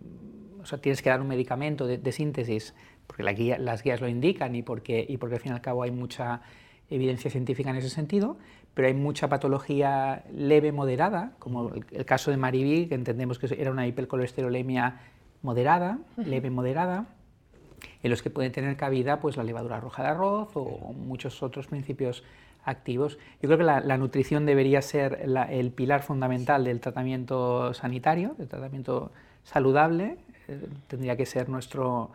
o 0.62 0.66
sea, 0.66 0.80
tienes 0.80 1.02
que 1.02 1.10
dar 1.10 1.20
un 1.20 1.28
medicamento 1.28 1.88
de, 1.88 2.12
síntesis 2.14 2.74
porque 3.06 3.22
las 3.22 3.84
guías 3.84 4.00
lo 4.00 4.08
indican 4.08 4.56
y 4.56 4.62
porque, 4.62 5.06
y 5.08 5.18
porque 5.18 5.36
al 5.36 5.42
fin 5.42 5.52
y 5.52 5.56
al 5.56 5.62
cabo 5.62 5.84
hay 5.84 5.92
mucha 5.92 6.42
evidencia 6.90 7.30
científica 7.30 7.70
en 7.70 7.76
ese 7.76 7.90
sentido, 7.90 8.38
pero 8.74 8.88
hay 8.88 8.94
mucha 8.94 9.28
patología 9.28 10.24
leve 10.34 10.72
moderada, 10.72 11.34
como 11.38 11.74
el, 11.74 12.06
caso 12.06 12.32
de 12.32 12.38
Mariví, 12.38 12.88
que 12.88 12.96
entendemos 12.96 13.38
que 13.38 13.54
era 13.60 13.72
una 13.72 13.86
hipercolesterolemia 13.88 15.02
moderada, 15.42 16.00
leve 16.16 16.50
moderada, 16.50 17.08
en 18.04 18.10
los 18.10 18.22
que 18.22 18.30
pueden 18.30 18.54
tener 18.54 18.78
cabida 18.78 19.20
pues, 19.20 19.36
la 19.36 19.44
levadura 19.44 19.82
roja 19.82 20.02
de 20.02 20.10
arroz 20.10 20.52
o 20.54 20.94
muchos 20.94 21.44
otros 21.44 21.68
principios 21.68 22.24
activos. 22.64 23.18
Yo 23.42 23.48
creo 23.48 23.58
que 23.58 23.64
la, 23.64 23.98
nutrición 23.98 24.46
debería 24.46 24.82
ser 24.82 25.20
el 25.50 25.72
pilar 25.72 26.04
fundamental 26.04 26.64
del 26.64 26.80
tratamiento 26.80 27.74
sanitario, 27.74 28.36
del 28.38 28.48
tratamiento 28.48 29.12
saludable, 29.44 30.18
eh, 30.48 30.68
tendría 30.88 31.16
que 31.16 31.26
ser 31.26 31.50
nuestro, 31.50 32.12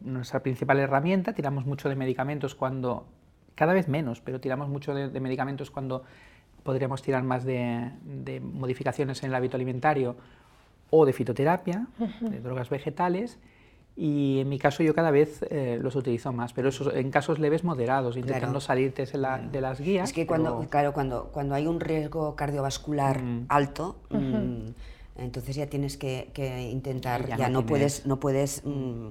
nuestra 0.00 0.42
principal 0.42 0.78
herramienta. 0.80 1.32
Tiramos 1.32 1.66
mucho 1.66 1.88
de 1.88 1.94
medicamentos 1.94 2.54
cuando, 2.54 3.06
cada 3.54 3.72
vez 3.72 3.88
menos, 3.88 4.20
pero 4.20 4.40
tiramos 4.40 4.68
mucho 4.68 4.94
de, 4.94 5.20
medicamentos 5.20 5.70
cuando 5.70 6.04
podríamos 6.62 7.02
tirar 7.02 7.22
más 7.22 7.44
de, 7.44 7.90
modificaciones 8.42 9.22
en 9.22 9.30
el 9.30 9.34
hábito 9.34 9.56
alimentario 9.56 10.16
o 10.90 11.06
de 11.06 11.12
fitoterapia, 11.12 11.86
de 12.20 12.40
drogas 12.40 12.70
vegetales 12.70 13.38
y 14.00 14.38
en 14.38 14.48
mi 14.48 14.60
caso 14.60 14.84
yo 14.84 14.94
cada 14.94 15.10
vez 15.10 15.44
eh, 15.50 15.76
los 15.82 15.96
utilizo 15.96 16.32
más, 16.32 16.52
pero 16.52 16.68
eso 16.68 16.94
en 16.94 17.10
casos 17.10 17.40
leves 17.40 17.64
moderados, 17.64 18.16
intentando 18.16 18.60
salirte 18.60 19.04
de, 19.04 19.60
las 19.60 19.80
guías. 19.80 20.10
Es 20.10 20.14
que 20.14 20.24
cuando, 20.24 20.68
claro, 20.70 20.92
cuando, 20.92 21.30
cuando 21.32 21.56
hay 21.56 21.66
un 21.66 21.80
riesgo 21.80 22.36
cardiovascular 22.36 23.20
mm. 23.20 23.46
alto, 23.48 23.96
mm, 24.10 24.68
entonces 25.16 25.56
ya 25.56 25.66
tienes 25.66 25.96
que, 25.96 26.30
intentar, 26.70 27.26
ya, 27.26 27.48
no, 27.48 27.66
puedes, 27.66 28.06
no 28.06 28.20
puedes, 28.20 28.62
mm, 28.64 29.08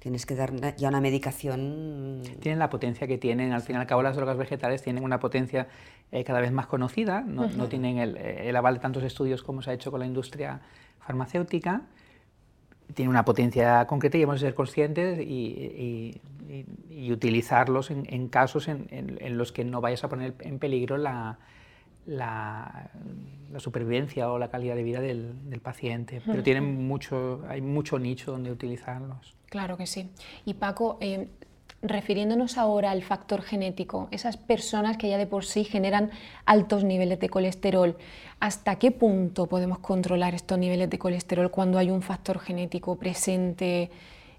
tienes 0.00 0.26
que 0.26 0.34
dar 0.34 0.74
ya 0.74 0.88
una 0.88 1.00
medicación. 1.00 2.22
Tienen 2.40 2.58
la 2.58 2.70
potencia 2.70 3.06
que 3.06 3.18
tienen, 3.18 3.52
al 3.52 3.62
fin 3.62 3.76
y 3.76 3.78
al 3.78 3.86
cabo 3.86 4.02
las 4.02 4.16
drogas 4.16 4.36
vegetales 4.36 4.82
tienen 4.82 5.04
una 5.04 5.20
potencia 5.20 5.68
eh, 6.10 6.24
cada 6.24 6.40
vez 6.40 6.50
más 6.50 6.66
conocida, 6.66 7.20
no, 7.20 7.46
no 7.46 7.68
tienen 7.68 7.98
el, 7.98 8.16
el 8.16 8.56
aval 8.56 8.74
de 8.74 8.80
tantos 8.80 9.04
estudios 9.04 9.44
como 9.44 9.62
se 9.62 9.70
ha 9.70 9.74
hecho 9.74 9.92
con 9.92 10.00
la 10.00 10.06
industria 10.06 10.60
farmacéutica 10.98 11.82
tiene 12.94 13.10
una 13.10 13.24
potencia 13.24 13.86
concreta 13.86 14.18
y 14.18 14.22
hemos 14.22 14.40
de 14.40 14.46
ser 14.46 14.54
conscientes 14.54 15.18
y, 15.20 16.20
utilizarlos 17.10 17.90
en, 17.90 18.28
casos 18.28 18.68
en, 18.68 19.38
los 19.38 19.52
que 19.52 19.64
no 19.64 19.80
vayas 19.80 20.04
a 20.04 20.08
poner 20.08 20.34
en 20.40 20.58
peligro 20.58 20.96
la, 20.96 21.38
la, 22.06 22.90
supervivencia 23.58 24.30
o 24.30 24.38
la 24.38 24.50
calidad 24.50 24.74
de 24.74 24.82
vida 24.82 25.00
del, 25.00 25.60
paciente. 25.62 26.22
Pero 26.24 26.42
tienen 26.42 26.86
mucho, 26.86 27.42
hay 27.48 27.60
mucho 27.60 27.98
nicho 27.98 28.32
donde 28.32 28.50
utilizarlos. 28.50 29.36
Claro 29.46 29.76
que 29.76 29.86
sí. 29.86 30.10
Y 30.44 30.54
Paco, 30.54 30.98
eh, 31.00 31.28
refiriéndonos 31.82 32.58
ahora 32.58 32.90
al 32.90 33.02
factor 33.02 33.42
genético, 33.42 34.08
esas 34.10 34.36
personas 34.36 34.96
que 34.96 35.08
ya 35.08 35.18
de 35.18 35.26
por 35.26 35.44
sí 35.44 35.64
generan 35.64 36.10
altos 36.44 36.84
niveles 36.84 37.20
de 37.20 37.28
colesterol, 37.28 37.96
¿hasta 38.40 38.76
qué 38.76 38.90
punto 38.90 39.46
podemos 39.46 39.78
controlar 39.78 40.34
estos 40.34 40.58
niveles 40.58 40.90
de 40.90 40.98
colesterol 40.98 41.50
cuando 41.50 41.78
hay 41.78 41.90
un 41.90 42.02
factor 42.02 42.40
genético 42.40 42.96
presente 42.96 43.90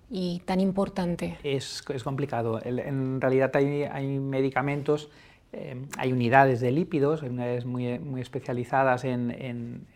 y 0.09 0.41
tan 0.45 0.59
importante? 0.59 1.37
Es, 1.43 1.81
complicado. 2.03 2.59
En 2.63 3.21
realidad 3.21 3.51
hay, 3.55 4.19
medicamentos, 4.19 5.09
eh, 5.53 5.85
hay 5.97 6.11
unidades 6.11 6.59
de 6.59 6.71
lípidos, 6.71 7.23
hay 7.23 7.29
unidades 7.29 7.65
muy, 7.65 7.87
especializadas 8.19 9.05
en 9.05 9.87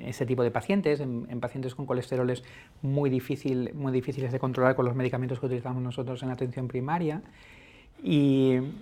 ese 0.00 0.26
tipo 0.26 0.42
de 0.42 0.50
pacientes, 0.50 1.00
en, 1.00 1.40
pacientes 1.40 1.74
con 1.74 1.86
colesteroles 1.86 2.44
muy, 2.82 3.10
difícil, 3.10 3.72
muy 3.74 3.92
difíciles 3.92 4.32
de 4.32 4.38
controlar 4.38 4.76
con 4.76 4.84
los 4.84 4.94
medicamentos 4.94 5.40
que 5.40 5.46
utilizamos 5.46 5.82
nosotros 5.82 6.22
en 6.22 6.30
atención 6.30 6.68
primaria. 6.68 7.22
Y 8.02 8.52
em, 8.54 8.72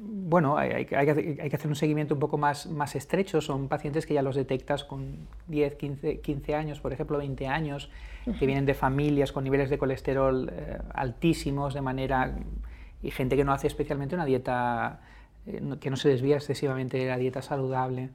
bueno, 0.00 0.56
hay, 0.56 0.86
que, 0.86 0.96
hacer 0.96 1.68
un 1.68 1.76
seguimiento 1.76 2.14
un 2.14 2.20
poco 2.20 2.38
más, 2.38 2.66
más 2.66 2.96
estrecho. 2.96 3.40
Son 3.40 3.68
pacientes 3.68 4.06
que 4.06 4.14
ya 4.14 4.22
los 4.22 4.36
detectas 4.36 4.84
con 4.84 5.16
10, 5.48 5.74
15, 5.74 6.20
15 6.20 6.54
años, 6.54 6.80
por 6.80 6.92
ejemplo, 6.92 7.18
20 7.18 7.46
años, 7.46 7.90
que 8.38 8.46
vienen 8.46 8.64
de 8.64 8.74
familias 8.74 9.32
con 9.32 9.44
niveles 9.44 9.68
de 9.68 9.76
colesterol 9.76 10.50
eh, 10.50 10.78
altísimos 10.94 11.74
de 11.74 11.82
manera 11.82 12.34
y 13.02 13.10
gente 13.10 13.36
que 13.36 13.44
no 13.44 13.52
hace 13.52 13.66
especialmente 13.66 14.14
una 14.14 14.24
dieta 14.24 15.00
que 15.80 15.90
no 15.90 15.96
se 15.96 16.08
desvía 16.08 16.36
excesivamente 16.36 16.96
de 16.96 17.06
la 17.06 17.18
dieta 17.18 17.42
saludable. 17.42 18.10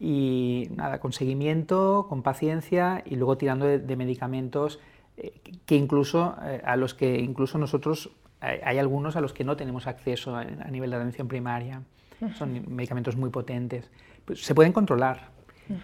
Y 0.00 0.68
nada, 0.74 1.00
con 1.00 1.12
seguimiento, 1.12 2.06
con 2.08 2.22
paciencia 2.22 3.02
y 3.04 3.16
luego 3.16 3.36
tirando 3.36 3.66
de, 3.66 3.96
medicamentos 3.96 4.80
eh, 5.16 5.32
que 5.66 5.76
incluso 5.76 6.36
eh, 6.42 6.62
a 6.64 6.76
los 6.76 6.94
que 6.94 7.18
incluso 7.18 7.58
nosotros 7.58 8.10
hay, 8.40 8.78
algunos 8.78 9.16
a 9.16 9.20
los 9.20 9.32
que 9.32 9.44
no 9.44 9.56
tenemos 9.56 9.86
acceso 9.86 10.36
a, 10.36 10.44
nivel 10.44 10.90
de 10.90 10.96
atención 10.96 11.28
primaria. 11.28 11.82
Son 12.34 12.64
medicamentos 12.74 13.16
muy 13.16 13.30
potentes. 13.30 13.90
Pues, 14.24 14.42
se 14.42 14.54
pueden 14.54 14.72
controlar. 14.72 15.30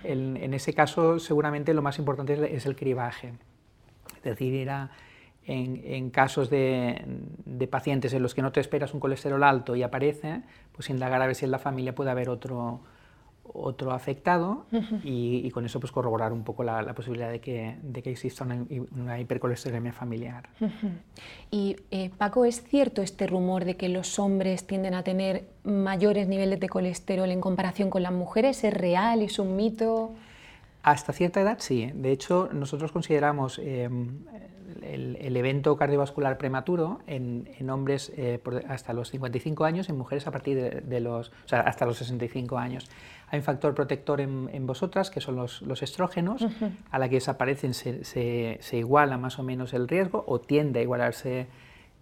en 0.05 0.55
ese 0.55 0.73
caso, 0.73 1.19
seguramente 1.19 1.75
lo 1.75 1.83
más 1.83 1.99
importante 1.99 2.55
es, 2.55 2.67
el 2.67 2.77
cribaje. 2.77 3.35
Es 4.17 4.23
decir, 4.23 4.55
ir 4.55 4.71
a 4.71 4.91
en, 5.47 6.11
casos 6.11 6.51
de, 6.51 7.05
pacientes 7.71 8.13
en 8.15 8.23
los 8.23 8.35
que 8.35 8.43
no 8.43 8.53
te 8.53 8.61
esperas 8.61 8.95
un 8.95 9.01
colesterol 9.01 9.43
alto 9.43 9.75
y 9.77 9.83
aparece, 9.83 10.43
pues 10.73 10.91
indagar 10.91 11.23
a 11.23 11.27
ver 11.27 11.35
si 11.35 11.45
en 11.45 11.51
la 11.51 11.59
familia 11.59 11.95
puede 11.95 12.11
haber 12.11 12.29
otro, 12.29 12.81
otro 13.45 13.93
afectado 13.93 14.67
y, 15.03 15.51
con 15.51 15.67
eso 15.67 15.81
pues 15.81 15.93
corroborar 15.93 16.33
un 16.33 16.45
poco 16.45 16.63
la, 16.63 16.95
posibilidad 16.95 17.31
de 17.31 17.41
que, 17.41 17.77
de 17.83 18.03
que, 18.03 18.11
exista 18.11 18.45
una, 18.45 19.21
hipercolesterolemia 19.21 19.93
familiar. 19.93 20.49
Y 21.51 21.77
eh, 21.91 22.11
Paco, 22.17 22.45
¿es 22.45 22.63
cierto 22.63 23.03
este 23.03 23.27
rumor 23.27 23.65
de 23.65 23.77
que 23.77 23.89
los 23.89 24.19
hombres 24.19 24.67
tienden 24.67 24.95
a 24.95 25.03
tener 25.03 25.45
mayores 25.65 26.29
niveles 26.29 26.61
de 26.61 26.69
colesterol 26.69 27.31
en 27.31 27.41
comparación 27.41 27.91
con 27.91 28.03
las 28.03 28.13
mujeres? 28.13 28.63
¿Es 28.65 28.73
real? 28.73 29.23
¿Es 29.23 29.39
un 29.39 29.57
mito? 29.57 30.13
Hasta 30.83 31.13
cierta 31.13 31.41
edad 31.41 31.59
sí. 31.61 31.91
De 31.95 32.11
hecho, 32.11 32.49
nosotros 32.53 32.91
consideramos 32.91 33.59
em, 33.59 34.25
el, 34.83 35.37
evento 35.37 35.77
cardiovascular 35.77 36.39
prematuro 36.39 37.01
en, 37.07 37.71
hombres 37.71 38.13
eh, 38.17 38.41
hasta 38.69 38.93
los 38.93 39.11
55 39.11 39.65
años, 39.65 39.89
en 39.89 39.97
mujeres 39.97 40.27
a 40.27 40.31
partir 40.31 40.83
de, 40.83 41.01
los, 41.01 41.29
o 41.29 41.49
sea, 41.49 41.61
hasta 41.61 41.87
los 41.87 41.99
65 41.99 42.59
años. 42.59 42.89
Hay 43.29 43.39
un 43.39 43.45
factor 43.45 43.75
protector 43.75 44.21
en, 44.21 44.67
vosotras, 44.67 45.11
que 45.11 45.21
son 45.21 45.37
los, 45.37 45.83
estrógenos, 45.83 46.47
a 46.91 46.99
la 46.99 47.09
que 47.09 47.17
desaparecen 47.17 47.73
se, 47.73 48.05
se, 48.05 48.77
iguala 48.77 49.17
más 49.17 49.39
o 49.39 49.43
menos 49.43 49.73
el 49.73 49.89
riesgo 49.89 50.23
o 50.27 50.39
tiende 50.39 50.81
a 50.81 50.83
igualarse 50.83 51.47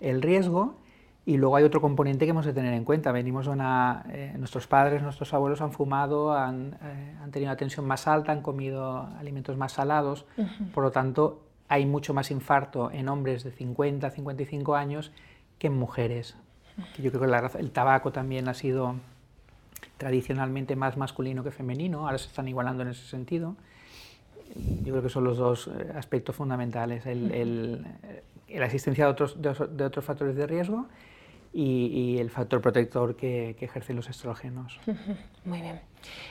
el 0.00 0.22
riesgo. 0.22 0.74
Y 1.26 1.36
luego 1.36 1.54
hay 1.54 1.64
otro 1.64 1.80
componente 1.80 2.24
que 2.24 2.30
hemos 2.30 2.46
de 2.46 2.52
tener 2.52 2.74
en 2.74 2.82
cuenta. 2.82 3.12
Venimos 3.12 3.46
una, 3.46 4.04
eh, 4.08 4.34
nuestros 4.38 4.66
padres, 4.66 5.02
nuestros 5.02 5.32
abuelos 5.32 5.60
han 5.60 5.70
fumado, 5.70 6.32
han, 6.32 6.78
eh, 6.82 7.16
han, 7.22 7.30
tenido 7.30 7.50
una 7.50 7.56
tensión 7.56 7.86
más 7.86 8.08
alta, 8.08 8.32
han 8.32 8.42
comido 8.42 9.06
alimentos 9.18 9.56
más 9.56 9.72
salados. 9.72 10.24
Por 10.74 10.82
lo 10.82 10.90
tanto, 10.90 11.42
hay 11.70 11.86
mucho 11.86 12.12
más 12.12 12.32
infarto 12.32 12.90
en 12.90 13.08
hombres 13.08 13.44
de 13.44 13.52
50, 13.52 14.10
55 14.10 14.74
años 14.74 15.12
que 15.60 15.68
en 15.68 15.74
mujeres. 15.74 16.34
Yo 16.98 17.12
creo 17.12 17.20
que 17.20 17.58
el 17.60 17.70
tabaco 17.70 18.10
también 18.10 18.48
ha 18.48 18.54
sido 18.54 18.96
tradicionalmente 19.96 20.74
más 20.74 20.96
masculino 20.96 21.44
que 21.44 21.52
femenino, 21.52 22.06
ahora 22.06 22.18
se 22.18 22.26
están 22.26 22.48
igualando 22.48 22.82
en 22.82 22.88
ese 22.88 23.06
sentido. 23.06 23.54
Yo 24.82 24.92
creo 24.94 25.02
que 25.02 25.08
son 25.10 25.22
los 25.22 25.38
dos 25.38 25.68
eh, 25.68 25.92
aspectos 25.94 26.34
fundamentales, 26.34 27.06
el, 27.06 27.86
la 28.48 28.64
existencia 28.64 29.04
de 29.04 29.10
otros, 29.12 29.40
de 29.40 29.84
otros 29.84 30.04
factores 30.04 30.34
de 30.34 30.48
riesgo 30.48 30.88
y, 31.52 32.19
el 32.19 32.30
factor 32.30 32.61
protector 32.61 33.16
que, 33.16 33.57
ejercen 33.61 33.97
los 33.97 34.09
estrógenos. 34.09 34.78
Muy 35.45 35.61
bien. 35.61 35.80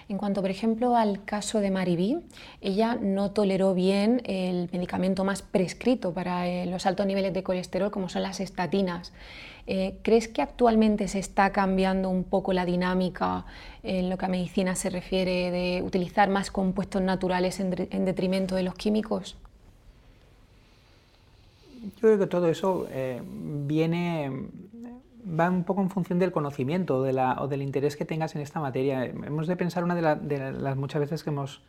En 0.08 0.18
cuanto, 0.18 0.42
por 0.42 0.50
ejemplo, 0.50 0.96
al 0.96 1.24
caso 1.26 1.60
de 1.60 1.70
Mariví, 1.72 2.18
ella 2.62 2.96
no 2.96 3.32
toleró 3.32 3.74
bien 3.74 4.22
el 4.26 4.70
medicamento 4.72 5.24
más 5.24 5.42
prescrito 5.42 6.14
para 6.14 6.48
eh, 6.48 6.66
los 6.66 6.86
altos 6.86 7.06
niveles 7.06 7.34
de 7.34 7.44
colesterol, 7.44 7.92
como 7.92 8.10
son 8.10 8.24
las 8.24 8.40
estatinas. 8.40 9.14
Eh, 9.68 10.00
¿Crees 10.02 10.28
que 10.28 10.42
actualmente 10.42 11.08
se 11.08 11.20
está 11.20 11.52
cambiando 11.52 12.10
un 12.10 12.24
poco 12.24 12.54
la 12.54 12.66
dinámica 12.66 13.46
en 13.84 14.10
lo 14.10 14.18
que 14.18 14.26
a 14.26 14.30
medicina 14.30 14.76
se 14.76 14.90
refiere 14.90 15.52
de 15.52 15.84
utilizar 15.84 16.28
más 16.30 16.50
compuestos 16.50 17.04
naturales 17.04 17.60
en, 17.60 17.70
detrimento 18.06 18.56
de 18.56 18.64
los 18.64 18.74
químicos? 18.74 19.38
Yo 21.84 22.02
creo 22.02 22.18
que 22.18 22.26
todo 22.26 22.48
eso 22.48 22.88
eh, 22.90 23.22
viene 23.24 24.32
va 25.38 25.50
un 25.50 25.63
poco 25.63 25.81
en 25.81 25.89
función 25.89 26.19
del 26.19 26.31
conocimiento 26.31 27.03
de 27.03 27.13
la, 27.13 27.41
o 27.41 27.48
del 27.48 27.62
interés 27.62 27.95
que 27.95 28.05
tengas 28.05 28.36
en 28.36 28.41
esta 28.41 28.59
materia. 28.59 29.05
Hemos 29.05 29.48
de 29.48 29.55
pensar 29.55 29.83
una 29.83 29.95
de, 29.95 30.51
las 30.51 30.77
muchas 30.77 31.01
veces 31.01 31.24
que 31.24 31.29
hemos, 31.29 31.62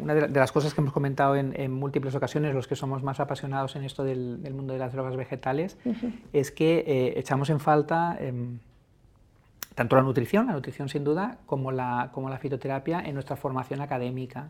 una 0.00 0.14
de, 0.14 0.28
las 0.28 0.52
cosas 0.52 0.74
que 0.74 0.80
hemos 0.80 0.92
comentado 0.92 1.36
en, 1.36 1.72
múltiples 1.72 2.14
ocasiones, 2.14 2.54
los 2.54 2.66
que 2.66 2.76
somos 2.76 3.02
más 3.02 3.20
apasionados 3.20 3.76
en 3.76 3.84
esto 3.84 4.04
del, 4.04 4.38
mundo 4.52 4.72
de 4.72 4.78
las 4.78 4.92
drogas 4.92 5.16
vegetales, 5.16 5.78
es 6.32 6.50
que 6.50 6.84
eh, 6.86 7.14
echamos 7.16 7.50
en 7.50 7.60
falta 7.60 8.16
em, 8.20 8.58
tanto 9.74 9.96
la 9.96 10.02
nutrición, 10.02 10.46
la 10.46 10.52
nutrición 10.52 10.88
sin 10.88 11.04
duda, 11.04 11.38
como 11.46 11.72
la, 11.72 12.10
como 12.12 12.28
la 12.28 12.38
fitoterapia 12.38 13.00
en 13.00 13.14
nuestra 13.14 13.36
formación 13.36 13.80
académica. 13.80 14.48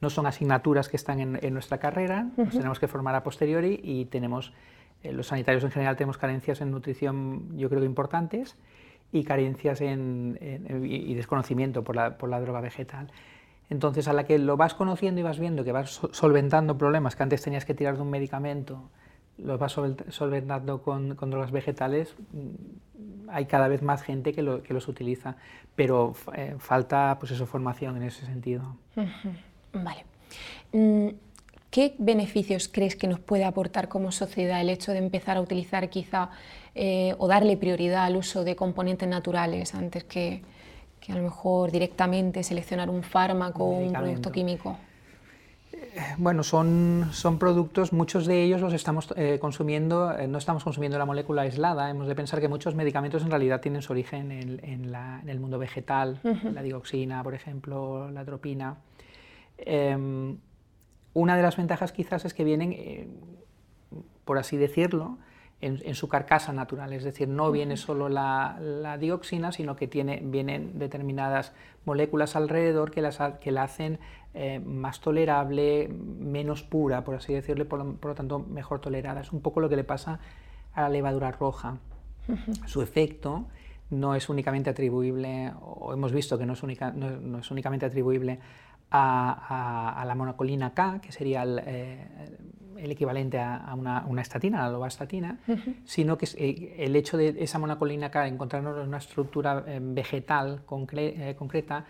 No 0.00 0.08
son 0.08 0.26
asignaturas 0.26 0.88
que 0.88 0.96
están 0.96 1.20
en, 1.20 1.52
nuestra 1.52 1.76
carrera, 1.76 2.26
nos 2.36 2.52
tenemos 2.52 2.80
que 2.80 2.88
formar 2.88 3.14
a 3.16 3.22
posteriori 3.22 3.80
y 3.82 4.06
tenemos 4.06 4.48
eh, 4.48 4.54
los 5.04 5.28
sanitarios 5.28 5.64
en 5.64 5.70
general 5.70 5.96
tenemos 5.96 6.18
carencias 6.18 6.60
en 6.60 6.70
nutrición, 6.70 7.56
yo 7.56 7.68
creo 7.68 7.80
que 7.80 7.86
importantes, 7.86 8.56
y 9.12 9.24
carencias 9.24 9.80
en, 9.80 10.38
y 10.84 11.14
desconocimiento 11.14 11.82
por 11.82 11.96
la, 11.96 12.16
por 12.16 12.28
la, 12.28 12.40
droga 12.40 12.60
vegetal. 12.60 13.10
Entonces, 13.68 14.08
a 14.08 14.12
la 14.12 14.24
que 14.24 14.38
lo 14.38 14.56
vas 14.56 14.74
conociendo 14.74 15.20
y 15.20 15.24
vas 15.24 15.38
viendo 15.38 15.64
que 15.64 15.72
vas 15.72 16.00
solventando 16.12 16.78
problemas 16.78 17.16
que 17.16 17.22
antes 17.22 17.42
tenías 17.42 17.64
que 17.64 17.74
tirar 17.74 17.96
de 17.96 18.02
un 18.02 18.10
medicamento 18.10 18.90
los 19.44 19.60
va 19.60 19.68
solventando 19.68 20.82
con, 20.82 21.14
con 21.14 21.30
drogas 21.30 21.50
vegetales, 21.50 22.14
mm, 22.32 23.28
hay 23.30 23.46
cada 23.46 23.68
vez 23.68 23.82
más 23.82 24.02
gente 24.02 24.32
que 24.32 24.42
los 24.42 24.88
utiliza, 24.88 25.36
pero 25.74 26.14
eh, 26.34 26.56
falta 26.58 27.16
pues 27.18 27.32
eso, 27.32 27.46
formación 27.46 27.96
en 27.96 28.02
ese 28.04 28.26
sentido. 28.26 28.76
Vale. 29.72 30.04
Mm, 30.72 31.08
¿Qué 31.70 31.94
beneficios 31.98 32.68
crees 32.68 32.96
que 32.96 33.06
nos 33.06 33.20
puede 33.20 33.44
aportar 33.44 33.88
como 33.88 34.10
sociedad 34.10 34.60
el 34.60 34.70
hecho 34.70 34.90
de 34.92 34.98
empezar 34.98 35.36
a 35.36 35.40
utilizar 35.40 35.88
quizá 35.88 36.30
eh, 36.74 37.14
o 37.18 37.28
darle 37.28 37.56
prioridad 37.56 38.04
al 38.04 38.16
uso 38.16 38.42
de 38.42 38.56
componentes 38.56 39.08
naturales 39.08 39.74
antes 39.74 40.02
que, 40.04 40.42
que 41.00 41.12
a 41.12 41.16
lo 41.16 41.22
mejor 41.22 41.70
directamente 41.70 42.42
seleccionar 42.42 42.90
un 42.90 43.04
fármaco 43.04 43.64
o 43.64 43.78
un 43.78 43.92
producto 43.92 44.32
químico? 44.32 44.76
bueno, 46.18 46.42
son, 46.42 47.08
son 47.12 47.38
productos, 47.38 47.92
muchos 47.92 48.26
de 48.26 48.42
ellos 48.42 48.60
los 48.60 48.72
estamos 48.72 49.12
eh, 49.16 49.38
consumiendo, 49.40 50.16
eh, 50.16 50.28
no 50.28 50.38
estamos 50.38 50.64
consumiendo 50.64 50.98
la 50.98 51.04
molécula 51.04 51.42
aislada, 51.42 51.90
hemos 51.90 52.06
de 52.06 52.14
pensar 52.14 52.40
que 52.40 52.48
muchos 52.48 52.74
medicamentos 52.74 53.22
en 53.22 53.30
realidad 53.30 53.60
tienen 53.60 53.82
su 53.82 53.92
origen 53.92 54.30
en, 54.30 54.60
en, 54.62 55.28
el 55.28 55.40
mundo 55.40 55.58
vegetal, 55.58 56.20
la 56.22 56.62
dioxina, 56.62 57.22
por 57.22 57.34
ejemplo, 57.34 58.10
la 58.10 58.20
atropina. 58.20 58.76
Em, 59.58 60.38
una 61.14 61.36
de 61.36 61.42
las 61.42 61.56
ventajas 61.56 61.92
quizás 61.92 62.24
es 62.24 62.34
que 62.34 62.44
vienen, 62.44 62.72
eh, 62.72 63.08
por 64.24 64.38
así 64.38 64.56
decirlo, 64.56 65.18
en, 65.62 65.94
su 65.94 66.08
carcasa 66.08 66.54
natural, 66.54 66.92
es 66.94 67.04
decir, 67.04 67.28
no 67.28 67.50
viene 67.50 67.76
solo 67.76 68.08
la, 68.08 68.96
dioxina, 68.98 69.52
sino 69.52 69.76
que 69.76 69.86
tiene, 69.86 70.22
vienen 70.24 70.78
determinadas 70.78 71.52
moléculas 71.84 72.34
alrededor 72.34 72.90
que, 72.90 73.02
las, 73.02 73.18
que 73.40 73.52
la 73.52 73.64
hacen 73.64 73.98
eh, 74.32 74.58
más 74.60 75.00
tolerable, 75.00 75.88
menos 75.88 76.62
pura, 76.62 77.04
por 77.04 77.16
así 77.16 77.34
decirlo, 77.34 77.68
por, 77.68 77.84
lo 77.84 78.14
tanto 78.14 78.38
mejor 78.38 78.80
tolerada. 78.80 79.20
Es 79.20 79.32
un 79.32 79.42
poco 79.42 79.60
lo 79.60 79.68
que 79.68 79.76
le 79.76 79.84
pasa 79.84 80.18
a 80.72 80.82
la 80.82 80.88
levadura 80.88 81.30
roja. 81.30 81.76
Su 82.64 82.80
efecto 82.80 83.44
no 83.90 84.14
es 84.14 84.30
únicamente 84.30 84.70
atribuible, 84.70 85.52
o 85.60 85.92
hemos 85.92 86.12
visto 86.12 86.38
que 86.38 86.46
no 86.46 86.54
es, 86.54 86.62
no 86.62 87.38
es 87.38 87.50
únicamente 87.50 87.84
atribuible 87.84 88.38
a, 88.90 90.04
la 90.06 90.14
monocolina 90.14 90.74
K, 90.74 91.00
que 91.00 91.12
sería 91.12 91.42
el, 91.42 91.60
eh, 91.64 92.08
el 92.78 92.90
equivalente 92.90 93.38
a, 93.38 93.74
una, 93.76 94.04
una, 94.06 94.22
estatina, 94.22 94.62
la 94.62 94.70
lovastatina, 94.70 95.38
sino 95.84 96.16
que 96.18 96.28
eh, 96.36 96.76
el 96.78 96.96
hecho 96.96 97.16
de 97.16 97.36
esa 97.38 97.58
monocolina 97.58 98.10
K 98.10 98.26
encontrarnos 98.26 98.78
en 98.78 98.88
una 98.88 98.98
estructura 98.98 99.64
eh, 99.66 99.78
vegetal 99.82 100.62
concreta 100.64 101.84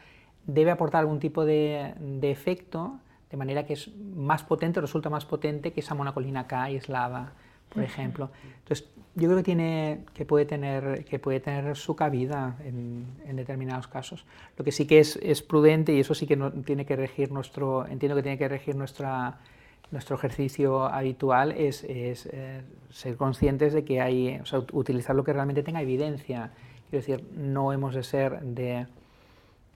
debe 0.46 0.70
aportar 0.70 1.00
algún 1.00 1.20
tipo 1.20 1.44
de, 1.44 1.94
de, 1.98 2.30
efecto, 2.30 2.98
de 3.30 3.36
manera 3.36 3.66
que 3.66 3.74
es 3.74 3.90
más 3.96 4.42
potente, 4.42 4.80
resulta 4.80 5.10
más 5.10 5.24
potente 5.24 5.72
que 5.72 5.80
esa 5.80 5.94
monocolina 5.94 6.46
K 6.46 6.64
aislada, 6.64 7.32
por 7.72 7.82
ejemplo. 7.82 8.30
Entonces, 8.58 8.88
yo 9.14 9.28
creo 9.28 9.36
que, 9.38 9.42
tiene, 9.42 10.00
que, 10.14 10.24
puede, 10.24 10.44
tener, 10.44 11.04
que 11.04 11.18
puede 11.18 11.40
tener 11.40 11.76
su 11.76 11.96
cabida 11.96 12.56
en, 12.64 13.06
en 13.26 13.36
determinados 13.36 13.88
casos. 13.88 14.24
Lo 14.56 14.64
que 14.64 14.72
sí 14.72 14.86
que 14.86 15.00
es, 15.00 15.16
es, 15.22 15.42
prudente, 15.42 15.92
y 15.92 16.00
eso 16.00 16.14
sí 16.14 16.26
que 16.26 16.36
no, 16.36 16.52
tiene 16.52 16.86
que 16.86 16.96
regir 16.96 17.32
nuestro, 17.32 17.86
entiendo 17.86 18.14
que 18.16 18.22
tiene 18.22 18.38
que 18.38 18.48
regir 18.48 18.76
nuestra, 18.76 19.38
nuestro 19.90 20.16
ejercicio 20.16 20.84
habitual, 20.84 21.52
es, 21.52 21.84
es 21.84 22.26
eh, 22.32 22.62
ser 22.90 23.16
conscientes 23.16 23.72
de 23.72 23.84
que 23.84 24.00
hay, 24.00 24.38
o 24.40 24.46
sea, 24.46 24.60
utilizar 24.72 25.16
lo 25.16 25.24
que 25.24 25.32
realmente 25.32 25.62
tenga 25.62 25.82
evidencia. 25.82 26.52
Quiero 26.88 27.06
decir, 27.06 27.24
no 27.36 27.72
hemos 27.72 27.94
de 27.94 28.02
ser 28.04 28.40
de, 28.40 28.86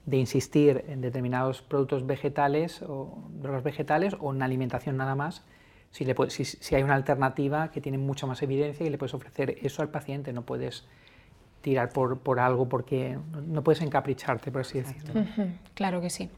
de 0.05 0.17
insistir 0.17 0.85
en 0.87 1.01
determinados 1.01 1.61
productos 1.61 2.05
vegetales 2.05 2.81
o 2.81 3.17
drogas 3.41 3.63
vegetales 3.63 4.15
o 4.19 4.33
en 4.33 4.41
alimentación 4.41 4.97
nada 4.97 5.15
más, 5.15 5.43
si, 5.95 6.75
hay 6.75 6.83
una 6.83 6.95
alternativa 6.95 7.71
que 7.71 7.79
tiene 7.79 7.97
mucha 7.97 8.27
más 8.27 8.41
evidencia 8.41 8.85
y 8.85 8.89
le 8.89 8.97
puedes 8.97 9.13
ofrecer 9.13 9.57
eso 9.61 9.81
al 9.81 9.89
paciente, 9.89 10.33
no 10.33 10.41
puedes 10.41 10.83
tirar 11.61 11.89
por, 11.89 12.39
algo 12.39 12.67
porque 12.67 13.17
no, 13.47 13.63
puedes 13.63 13.81
encapricharte, 13.81 14.51
por 14.51 14.61
así 14.61 14.79
decirlo. 14.79 15.25
Claro 15.73 16.01
que 16.01 16.09
sí. 16.09 16.29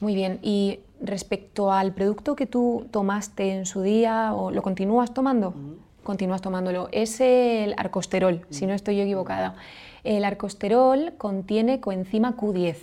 Muy 0.00 0.14
bien, 0.14 0.38
y 0.42 0.80
respecto 1.00 1.72
al 1.72 1.92
producto 1.94 2.36
que 2.36 2.46
tú 2.46 2.86
tomaste 2.90 3.54
en 3.54 3.66
su 3.66 3.82
día, 3.82 4.34
¿o 4.34 4.50
¿lo 4.50 4.62
continúas 4.62 5.14
tomando? 5.14 5.54
Continúas 6.02 6.40
tomándolo. 6.40 6.88
Es 6.92 7.20
el 7.20 7.74
arcosterol, 7.76 8.46
si 8.50 8.66
no 8.66 8.74
estoy 8.74 8.96
yo 8.96 9.02
equivocada. 9.02 9.56
El 10.04 10.24
arcosterol 10.24 11.14
contiene 11.18 11.80
coenzima 11.80 12.36
Q10. 12.36 12.76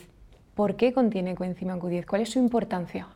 ¿Por 0.55 0.75
qué 0.75 0.93
contiene 0.93 1.35
coenzima 1.35 1.77
Q10? 1.77 2.05
¿Cuál 2.05 2.21
es 2.21 2.31
su 2.31 2.39
importancia? 2.39 3.07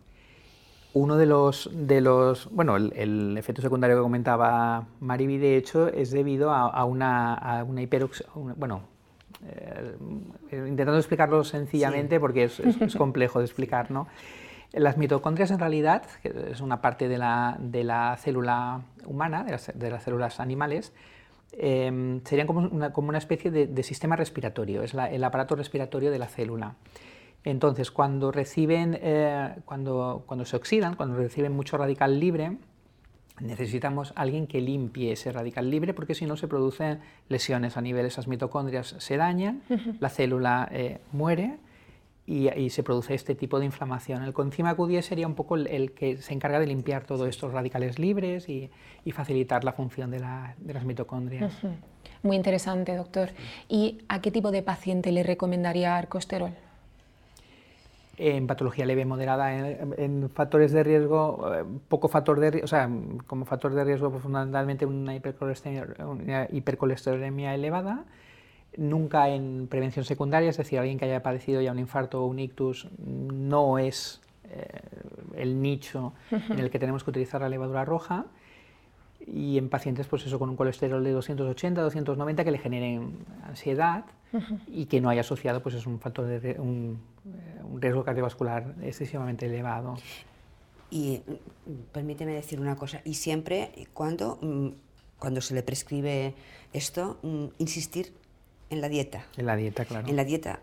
Uno 0.98 1.16
de 1.16 1.28
los, 1.28 1.70
de 1.72 2.02
los 2.02 2.50
bueno, 2.52 2.76
el, 2.76 3.38
efecto 3.38 3.62
secundario 3.62 3.98
que 3.98 4.02
comentaba 4.02 4.88
Mariby, 5.00 5.38
de 5.38 5.56
hecho, 5.56 5.88
es 5.90 6.10
debido 6.10 6.52
a, 6.52 6.84
una, 6.86 7.36
a 7.36 7.64
una 7.64 7.84
bueno, 8.56 8.82
eh, 9.46 9.96
intentando 10.52 10.98
explicarlo 10.98 11.44
sencillamente 11.44 12.20
porque 12.20 12.46
es, 12.46 12.60
es, 12.60 12.96
complejo 12.96 13.38
de 13.38 13.46
explicar, 13.46 13.92
¿no? 13.92 14.08
Las 14.74 14.98
mitocondrias 14.98 15.52
en 15.52 15.60
realidad, 15.60 16.02
que 16.24 16.34
es 16.52 16.62
una 16.62 16.82
parte 16.82 17.08
de 17.08 17.20
la, 17.20 17.58
de 17.60 17.84
la 17.84 18.18
célula 18.18 18.82
humana, 19.06 19.44
de 19.44 19.52
las, 19.52 19.72
de 19.74 19.92
las 19.92 20.02
células 20.02 20.40
animales, 20.40 20.94
eh, 21.52 22.20
serían 22.26 22.48
como 22.48 22.62
una, 22.62 22.92
como 22.92 23.10
una 23.10 23.20
especie 23.20 23.52
de, 23.52 23.68
de, 23.68 23.84
sistema 23.84 24.16
respiratorio, 24.16 24.82
es 24.82 24.96
la, 24.96 25.12
el 25.12 25.24
aparato 25.24 25.56
respiratorio 25.56 26.10
de 26.10 26.18
la 26.18 26.28
célula. 26.28 26.74
Entonces, 27.44 27.92
cuando 27.92 28.32
reciben, 28.32 28.98
eh, 29.02 29.56
cuando, 29.66 30.24
cuando 30.26 30.46
se 30.46 30.56
oxidan, 30.56 30.96
cuando 30.96 31.16
reciben 31.16 31.54
mucho 31.54 31.78
radical 31.78 32.20
libre, 32.20 32.58
necesitamos 33.40 34.14
alguien 34.16 34.48
que 34.48 34.62
limpie 34.62 35.12
ese 35.12 35.32
radical 35.32 35.70
libre 35.70 35.94
porque 35.94 36.16
si 36.16 36.26
no 36.26 36.38
se 36.38 36.48
producen 36.48 37.00
lesiones 37.30 37.78
a 37.78 37.82
nivel, 37.82 38.06
esas 38.06 38.28
mitocondrias 38.28 38.96
se 38.98 39.18
dañan, 39.18 39.62
la 40.00 40.10
célula 40.10 40.68
eh, 40.72 41.00
muere 41.12 41.58
y, 42.28 42.70
se 42.70 42.84
produce 42.84 43.14
este 43.14 43.36
tipo 43.36 43.58
de 43.58 43.66
inflamación. 43.66 44.22
El 44.24 44.34
coenzima 44.34 44.76
Q10 44.76 45.02
sería 45.02 45.28
un 45.28 45.36
poco 45.36 45.56
el, 45.56 45.94
que 45.94 46.18
se 46.18 46.34
encarga 46.34 46.60
de 46.60 46.68
limpiar 46.68 47.06
todos 47.06 47.28
estos 47.30 47.54
radicales 47.54 48.00
libres 48.00 48.50
y, 48.50 48.70
facilitar 49.14 49.64
la 49.64 49.72
función 49.72 50.12
de, 50.12 50.20
las 50.20 50.84
mitocondrias. 50.84 51.54
Muy 52.24 52.36
interesante, 52.36 52.94
doctor. 52.96 53.30
¿Y 53.70 54.00
a 54.10 54.20
qué 54.20 54.32
tipo 54.32 54.52
de 54.52 54.62
paciente 54.62 55.14
le 55.14 55.24
recomendaría 55.24 55.96
arcosterol? 55.96 56.52
En 58.18 58.48
patología 58.48 58.86
leve 58.86 59.06
moderada, 59.06 59.56
en, 59.56 60.30
factores 60.32 60.72
de 60.72 60.84
riesgo, 60.84 61.54
eh, 61.54 61.64
poco 61.88 62.08
factor 62.08 62.40
de 62.40 62.64
o 62.64 62.68
sea, 62.68 62.90
como 63.28 63.46
factor 63.46 63.76
de 63.76 63.84
riesgo 63.84 64.10
pues, 64.10 64.24
fundamentalmente 64.24 64.88
una 64.88 65.16
hipercolesterolemia, 65.16 67.54
elevada, 67.54 68.06
nunca 68.76 69.30
en 69.30 69.68
prevención 69.70 70.04
secundaria, 70.04 70.50
es 70.50 70.58
decir, 70.58 70.80
alguien 70.80 70.98
que 70.98 71.06
haya 71.06 71.22
padecido 71.22 71.62
ya 71.62 71.72
un 71.72 71.80
infarto 71.80 72.24
o 72.24 72.26
un 72.26 72.40
ictus 72.40 72.88
no 72.98 73.78
es 73.78 74.22
eh, 74.50 74.80
el 75.36 75.62
nicho 75.62 76.14
en 76.32 76.58
el 76.58 76.72
que 76.72 76.80
tenemos 76.80 77.04
que 77.04 77.12
utilizar 77.12 77.42
la 77.42 77.50
levadura 77.50 77.86
roja. 77.86 78.26
Y 79.26 79.58
en 79.58 79.70
pacientes 79.70 80.08
pues 80.08 80.26
eso 80.26 80.40
con 80.40 80.50
un 80.50 80.56
colesterol 80.56 81.04
de 81.04 81.12
280, 81.12 81.82
290 81.82 82.46
que 82.46 82.52
le 82.52 82.60
generen 82.60 83.26
ansiedad 83.44 84.06
y 84.68 84.86
que 84.86 85.02
no 85.02 85.10
haya 85.10 85.22
asociado 85.22 85.62
pues 85.62 85.76
es 85.76 85.86
un 85.86 86.00
factor 86.00 86.28
de 86.28 86.60
un, 86.60 87.00
eh, 87.26 87.62
un 87.64 87.82
riesgo 87.82 88.04
cardiovascular 88.04 88.76
excesivamente 88.82 89.46
elevado. 89.46 89.98
Y 90.90 91.22
mm, 91.26 91.72
permíteme 91.92 92.34
decir 92.34 92.60
una 92.60 92.76
cosa, 92.76 93.02
y 93.04 93.16
siempre 93.16 93.72
cuando, 93.94 94.38
mm, 94.42 94.70
cuando 95.20 95.42
se 95.42 95.54
le 95.54 95.64
prescribe 95.64 96.34
esto, 96.74 97.20
mm, 97.24 97.46
insistir 97.58 98.14
en 98.70 98.82
la 98.82 98.90
dieta. 98.90 99.26
En 99.38 99.46
la 99.46 99.56
dieta, 99.56 99.86
claro. 99.86 100.08
En 100.08 100.16
la 100.16 100.24
dieta 100.24 100.60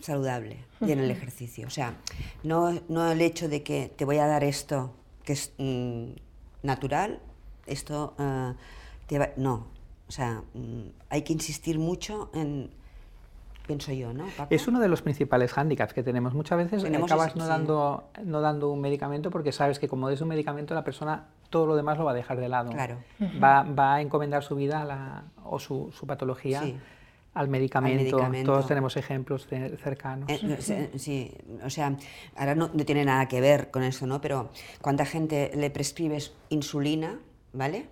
saludable 0.00 0.56
y 0.80 0.92
en 0.92 0.98
el 0.98 1.10
ejercicio. 1.10 1.66
O 1.66 1.70
sea, 1.70 1.94
no, 2.42 2.80
no 2.88 3.10
el 3.10 3.20
hecho 3.20 3.48
de 3.48 3.62
que 3.62 3.92
te 3.94 4.04
voy 4.04 4.16
a 4.16 4.26
dar 4.26 4.44
esto 4.44 4.94
que 5.24 5.34
es 5.34 5.52
natural, 6.62 7.20
esto 7.66 8.14
uh, 8.18 8.54
te 9.06 9.18
va, 9.18 9.30
no. 9.36 9.66
O 10.08 10.12
sea, 10.12 10.42
hay 11.08 11.22
que 11.22 11.32
insistir 11.32 11.78
mucho 11.78 12.30
en, 12.34 12.70
pienso 13.70 13.92
yo, 13.92 14.12
¿no? 14.12 14.24
Es 14.50 14.66
uno 14.66 14.80
de 14.80 14.88
los 14.88 15.00
principales 15.00 15.52
hándicaps 15.52 15.94
que 15.94 16.02
tenemos. 16.02 16.34
Muchas 16.34 16.58
veces 16.58 16.84
acabas 16.84 17.36
no, 17.36 17.46
dando, 17.46 18.10
no 18.24 18.40
dando 18.40 18.70
un 18.70 18.80
medicamento 18.80 19.30
porque 19.30 19.52
sabes 19.52 19.78
que 19.78 19.86
como 19.86 20.08
des 20.08 20.20
un 20.20 20.26
medicamento 20.26 20.74
la 20.74 20.82
persona 20.82 21.26
todo 21.50 21.66
lo 21.66 21.76
demás 21.76 21.96
lo 21.96 22.04
va 22.04 22.10
a 22.10 22.14
dejar 22.14 22.40
de 22.40 22.48
lado. 22.48 22.72
Claro. 22.72 22.96
Va, 23.40 23.62
va 23.62 23.94
a 23.94 24.00
encomendar 24.00 24.42
su 24.42 24.56
vida 24.56 24.84
la, 24.84 25.22
o 25.44 25.60
su, 25.60 25.92
su 25.92 26.04
patología 26.04 26.62
al, 27.34 27.46
medicamento. 27.46 28.16
Todos 28.44 28.66
tenemos 28.66 28.96
ejemplos 28.96 29.46
cercanos. 29.46 30.28
Eh, 30.28 30.90
sí, 30.96 31.32
o 31.64 31.70
sea, 31.70 31.94
ahora 32.36 32.56
no, 32.56 32.70
no, 32.74 32.84
tiene 32.84 33.04
nada 33.04 33.28
que 33.28 33.40
ver 33.40 33.70
con 33.70 33.84
eso, 33.84 34.04
¿no? 34.04 34.20
Pero 34.20 34.50
cuánta 34.80 35.06
gente 35.06 35.52
le 35.54 35.70
prescribes 35.70 36.32
insulina, 36.48 37.20
¿vale? 37.52 37.86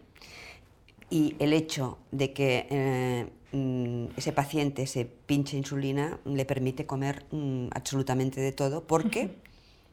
Y 1.10 1.36
el 1.38 1.52
hecho 1.52 1.98
de 2.12 2.32
que 2.32 2.66
eh, 2.70 3.26
Mm, 3.52 4.08
ese 4.18 4.32
paciente 4.32 4.86
se 4.86 5.06
pincha 5.06 5.56
insulina, 5.56 6.18
le 6.26 6.44
permite 6.44 6.84
comer 6.84 7.24
mm, 7.30 7.68
absolutamente 7.74 8.42
de 8.42 8.52
todo 8.52 8.86
porque 8.86 9.36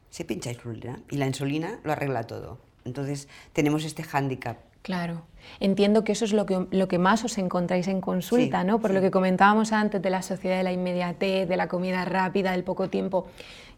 se 0.10 0.26
pincha 0.26 0.52
insulina 0.52 1.00
y 1.10 1.16
la 1.16 1.26
insulina 1.26 1.80
lo 1.84 1.94
arregla 1.94 2.24
todo. 2.24 2.60
Entonces 2.84 3.30
tenemos 3.54 3.86
este 3.86 4.04
hándicap 4.04 4.58
Claro. 4.86 5.24
Entiendo 5.60 6.04
que 6.04 6.12
eso 6.12 6.26
es 6.26 6.34
lo 6.34 6.46
que, 6.46 6.68
lo 6.70 6.88
que 6.88 7.00
más 7.00 7.24
os 7.24 7.40
encontráis 7.40 7.88
en 7.88 8.02
consulta, 8.02 8.64
¿no? 8.64 8.80
Por 8.80 8.94
lo 8.94 9.02
que 9.02 9.10
comentábamos 9.10 9.74
antes 9.74 10.00
de 10.00 10.12
la 10.12 10.22
sociedad 10.22 10.58
de 10.58 10.64
la 10.64 10.72
inmediatez, 10.72 11.50
de 11.50 11.58
la 11.58 11.68
comida 11.68 12.06
rápida, 12.06 12.52
del 12.52 12.64
poco 12.64 12.88
tiempo 12.88 13.26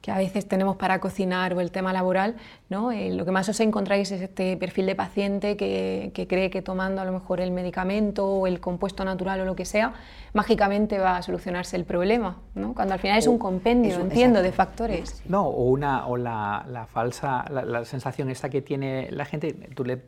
que 0.02 0.12
a 0.12 0.17
veces 0.17 0.50
tenemos 0.50 0.76
para 0.76 1.00
cocinar 1.00 1.54
o 1.54 1.62
el 1.62 1.71
tema 1.71 1.93
laboral, 1.93 2.36
¿no? 2.69 2.91
Eh, 2.91 3.13
lo 3.13 3.25
que 3.25 3.32
más 3.32 3.47
os 3.49 3.60
encontráis 3.60 4.12
es 4.12 4.21
este 4.21 4.58
perfil 4.58 4.86
de 4.86 4.95
paciente 4.95 5.56
que, 5.56 6.12
que, 6.13 6.27
cree 6.27 6.49
que 6.49 6.62
tomando 6.62 7.01
a 7.01 7.06
lo 7.06 7.12
mejor 7.12 7.39
el 7.39 7.51
medicamento 7.51 8.27
o 8.27 8.47
el 8.47 8.60
compuesto 8.60 9.06
natural 9.06 9.41
o 9.41 9.45
lo 9.45 9.56
que 9.56 9.65
sea, 9.65 9.93
mágicamente 10.34 10.99
va 10.99 11.17
a 11.17 11.21
solucionarse 11.21 11.77
el 11.77 11.86
problema, 11.86 12.38
¿no? 12.56 12.73
cuando 12.73 12.93
al 12.93 12.99
final 12.99 13.17
es 13.17 13.27
un 13.27 13.38
compendio, 13.38 13.99
entiendo, 13.99 14.41
de 14.41 14.51
factores. 14.51 15.23
No, 15.27 15.47
o, 15.47 15.63
una, 15.63 16.08
o 16.08 16.17
la, 16.17 16.65
la 16.69 16.86
falsa, 16.86 17.45
la, 17.49 17.63
la, 17.63 17.86
sensación 17.86 18.30
esta 18.30 18.49
que 18.49 18.62
tiene 18.62 19.10
la 19.12 19.25
gente, 19.25 19.53
tú 19.53 19.86
le 19.86 20.01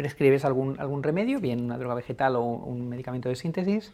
prescribes 0.00 0.44
algún, 0.46 0.80
algún 0.80 1.02
remedio, 1.02 1.40
bien 1.40 1.62
una 1.62 1.76
droga 1.76 1.94
vegetal 1.94 2.36
o 2.36 2.42
un 2.42 2.88
medicamento 2.88 3.28
de 3.28 3.36
síntesis, 3.36 3.92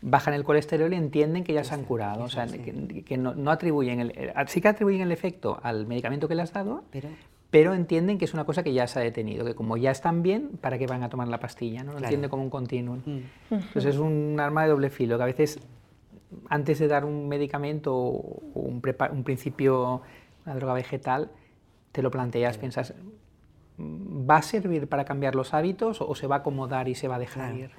bajan 0.00 0.32
el 0.32 0.44
colesterol 0.44 0.92
y 0.92 0.96
entienden 0.96 1.44
que 1.44 1.52
ya 1.52 1.62
se 1.62 1.74
han 1.74 1.84
curado. 1.84 2.24
O 2.24 2.28
sea, 2.30 2.46
que, 2.46 3.16
no, 3.18 3.50
atribuyen 3.50 4.00
el, 4.00 4.10
eh, 4.16 4.32
sí 4.46 4.62
que 4.62 4.68
atribuyen 4.68 5.02
el 5.02 5.12
efecto 5.12 5.60
al 5.62 5.86
medicamento 5.86 6.26
que 6.26 6.34
le 6.34 6.42
has 6.42 6.54
dado, 6.54 6.84
pero, 6.90 7.08
pero 7.52 7.74
entienden 7.74 8.16
que 8.16 8.24
es 8.24 8.32
una 8.32 8.44
cosa 8.44 8.62
que 8.62 8.72
ya 8.72 8.86
se 8.86 8.98
ha 8.98 9.02
detenido, 9.02 9.44
que 9.44 9.54
como 9.54 9.76
ya 9.76 9.90
están 9.90 10.22
bien, 10.22 10.52
¿para 10.62 10.78
qué 10.78 10.86
van 10.86 11.02
a 11.02 11.10
tomar 11.10 11.28
la 11.28 11.38
pastilla? 11.38 11.84
No 11.84 11.92
lo 11.92 11.98
entiende 11.98 12.30
como 12.30 12.42
un 12.42 12.48
continuum. 12.48 13.02
Mm. 13.04 13.20
Entonces 13.50 13.84
es 13.84 13.98
un 13.98 14.40
arma 14.40 14.62
de 14.62 14.70
doble 14.70 14.88
filo, 14.88 15.18
que 15.18 15.22
a 15.22 15.26
veces 15.26 15.60
antes 16.48 16.78
de 16.78 16.88
dar 16.88 17.04
un 17.04 17.28
medicamento 17.28 17.94
o 17.94 18.40
un, 18.54 18.80
un 19.12 19.22
principio, 19.22 20.00
una 20.46 20.54
droga 20.54 20.72
vegetal, 20.72 21.30
te 21.92 22.00
lo 22.00 22.10
planteas, 22.10 22.56
piensas, 22.56 22.94
¿va 23.78 24.36
a 24.36 24.42
servir 24.42 24.88
para 24.88 25.04
cambiar 25.04 25.34
los 25.34 25.52
hábitos 25.52 26.00
o 26.00 26.14
se 26.14 26.26
va 26.26 26.36
a 26.36 26.38
acomodar 26.38 26.88
y 26.88 26.94
se 26.94 27.06
va 27.06 27.16
a 27.16 27.18
dejar 27.18 27.54
ir? 27.54 27.70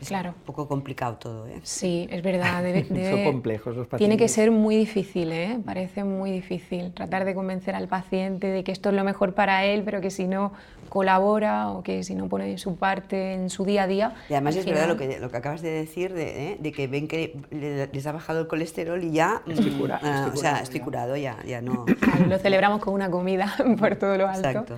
Es 0.00 0.08
claro. 0.08 0.30
un 0.30 0.44
poco 0.44 0.68
complicado 0.68 1.16
todo. 1.16 1.46
¿eh? 1.46 1.60
Sí, 1.62 2.06
es 2.10 2.22
verdad. 2.22 2.62
Son 2.88 3.24
complejos 3.24 3.76
los 3.76 3.86
pacientes. 3.86 3.98
Tiene 3.98 4.16
que 4.16 4.28
ser 4.28 4.50
muy 4.50 4.76
difícil, 4.76 5.32
¿eh? 5.32 5.58
parece 5.64 6.04
muy 6.04 6.30
difícil 6.30 6.92
tratar 6.92 7.24
de 7.24 7.34
convencer 7.34 7.74
al 7.74 7.88
paciente 7.88 8.48
de 8.48 8.64
que 8.64 8.72
esto 8.72 8.90
es 8.90 8.94
lo 8.94 9.04
mejor 9.04 9.34
para 9.34 9.64
él, 9.64 9.82
pero 9.84 10.00
que 10.00 10.10
si 10.10 10.26
no 10.26 10.52
colabora 10.88 11.70
o 11.70 11.82
que 11.82 12.04
si 12.04 12.14
no 12.14 12.28
pone 12.28 12.56
su 12.58 12.76
parte 12.76 13.34
en 13.34 13.50
su 13.50 13.64
día 13.64 13.84
a 13.84 13.86
día. 13.86 14.14
Y 14.28 14.34
además 14.34 14.56
es 14.56 14.66
verdad 14.66 14.88
lo 14.88 14.96
que, 14.96 15.18
lo 15.18 15.30
que 15.30 15.36
acabas 15.36 15.62
de 15.62 15.70
decir, 15.70 16.12
de, 16.12 16.52
¿eh? 16.52 16.56
de 16.60 16.72
que 16.72 16.86
ven 16.86 17.08
que 17.08 17.36
les 17.50 18.06
ha 18.06 18.12
bajado 18.12 18.40
el 18.40 18.46
colesterol 18.46 19.02
y 19.02 19.12
ya. 19.12 19.42
Estoy, 19.46 19.70
cura, 19.72 20.00
ah, 20.02 20.30
o 20.32 20.36
sea, 20.36 20.60
estoy 20.60 20.80
curado, 20.80 21.16
ya, 21.16 21.36
ya 21.46 21.60
no. 21.60 21.86
lo 22.28 22.38
celebramos 22.38 22.80
con 22.80 22.94
una 22.94 23.10
comida 23.10 23.54
por 23.78 23.96
todo 23.96 24.16
lo 24.16 24.28
alto. 24.28 24.48
Exacto. 24.48 24.76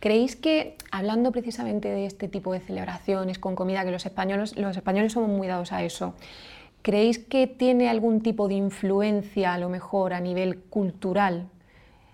¿Creéis 0.00 0.36
que, 0.36 0.76
hablando 0.92 1.32
precisamente 1.32 1.88
de 1.88 2.06
este 2.06 2.28
tipo 2.28 2.52
de 2.52 2.60
celebraciones 2.60 3.40
con 3.40 3.56
comida, 3.56 3.84
que 3.84 3.90
los 3.90 4.06
españoles, 4.06 4.56
los 4.56 4.76
españoles 4.76 5.12
somos 5.12 5.28
muy 5.28 5.48
dados 5.48 5.72
a 5.72 5.82
eso, 5.82 6.14
¿creéis 6.82 7.18
que 7.18 7.48
tiene 7.48 7.88
algún 7.88 8.20
tipo 8.20 8.46
de 8.46 8.54
influencia 8.54 9.54
a 9.54 9.58
lo 9.58 9.68
mejor 9.68 10.12
a 10.12 10.20
nivel 10.20 10.58
cultural? 10.58 11.48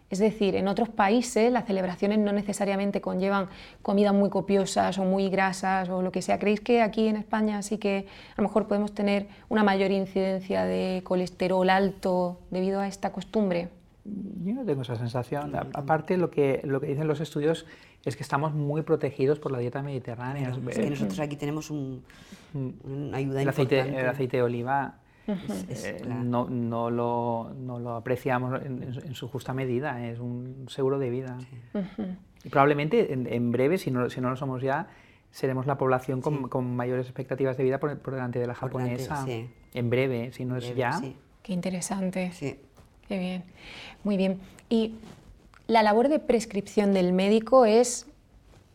Es 0.08 0.18
decir, 0.18 0.54
en 0.56 0.68
otros 0.68 0.88
países 0.88 1.52
las 1.52 1.66
celebraciones 1.66 2.20
no 2.20 2.32
necesariamente 2.32 3.02
conllevan 3.02 3.48
comidas 3.82 4.14
muy 4.14 4.30
copiosas 4.30 4.96
o 4.98 5.04
muy 5.04 5.28
grasas 5.28 5.90
o 5.90 6.00
lo 6.00 6.10
que 6.10 6.22
sea. 6.22 6.38
¿Creéis 6.38 6.60
que 6.60 6.80
aquí 6.80 7.08
en 7.08 7.16
España 7.16 7.60
sí 7.62 7.76
que 7.76 8.06
a 8.36 8.40
lo 8.40 8.48
mejor 8.48 8.66
podemos 8.66 8.94
tener 8.94 9.26
una 9.50 9.62
mayor 9.62 9.90
incidencia 9.90 10.64
de 10.64 11.02
colesterol 11.04 11.68
alto 11.68 12.38
debido 12.50 12.80
a 12.80 12.86
esta 12.86 13.12
costumbre? 13.12 13.68
Yo 14.04 14.54
no 14.54 14.64
tengo 14.64 14.82
esa 14.82 14.96
sensación. 14.96 15.54
Aparte, 15.56 16.16
lo 16.16 16.30
que, 16.30 16.60
lo 16.64 16.80
que 16.80 16.88
dicen 16.88 17.08
los 17.08 17.20
estudios 17.20 17.66
es 18.04 18.16
que 18.16 18.22
estamos 18.22 18.52
muy 18.52 18.82
protegidos 18.82 19.38
por 19.38 19.50
la 19.50 19.58
dieta 19.58 19.82
mediterránea. 19.82 20.50
es 20.68 20.78
que 20.78 20.90
nosotros 20.90 21.18
aquí 21.20 21.36
tenemos 21.36 21.70
un, 21.70 22.04
mm. 22.52 22.70
una 22.84 23.16
ayuda 23.16 23.40
el 23.40 23.48
importante. 23.48 23.80
Aceite, 23.80 24.00
el 24.00 24.08
aceite 24.08 24.36
de 24.36 24.42
oliva 24.42 24.98
eh, 25.26 26.02
no, 26.06 26.48
no, 26.50 26.90
lo, 26.90 27.52
no, 27.56 27.78
lo, 27.78 27.96
apreciamos 27.96 28.60
en, 28.62 29.14
su 29.14 29.28
justa 29.28 29.54
medida, 29.54 30.06
es 30.06 30.18
un 30.18 30.66
seguro 30.68 30.98
de 30.98 31.10
vida. 31.10 31.38
Y 32.44 32.48
probablemente 32.50 33.12
en, 33.12 33.52
breve, 33.52 33.78
si 33.78 33.90
no, 33.90 34.10
si 34.10 34.20
no 34.20 34.28
lo 34.28 34.36
somos 34.36 34.60
ya, 34.60 34.88
seremos 35.30 35.66
la 35.66 35.78
población 35.78 36.20
con, 36.20 36.48
con 36.48 36.76
mayores 36.76 37.06
expectativas 37.06 37.56
de 37.56 37.64
vida 37.64 37.80
por, 37.80 37.98
por 37.98 38.14
delante 38.14 38.38
de 38.38 38.46
la 38.46 38.54
japonesa. 38.54 39.24
en 39.26 39.90
breve, 39.90 40.30
si 40.32 40.44
no 40.44 40.56
es 40.56 40.74
ya. 40.74 41.00
Qué 41.42 41.52
interesante. 41.52 42.30
Sí. 42.32 42.58
Qué 43.14 43.20
bien, 43.20 43.44
muy 44.02 44.16
bien. 44.16 44.40
Y 44.68 44.96
la 45.68 45.84
labor 45.84 46.08
de 46.08 46.18
prescripción 46.18 46.92
del 46.92 47.12
médico 47.12 47.64
es 47.64 48.06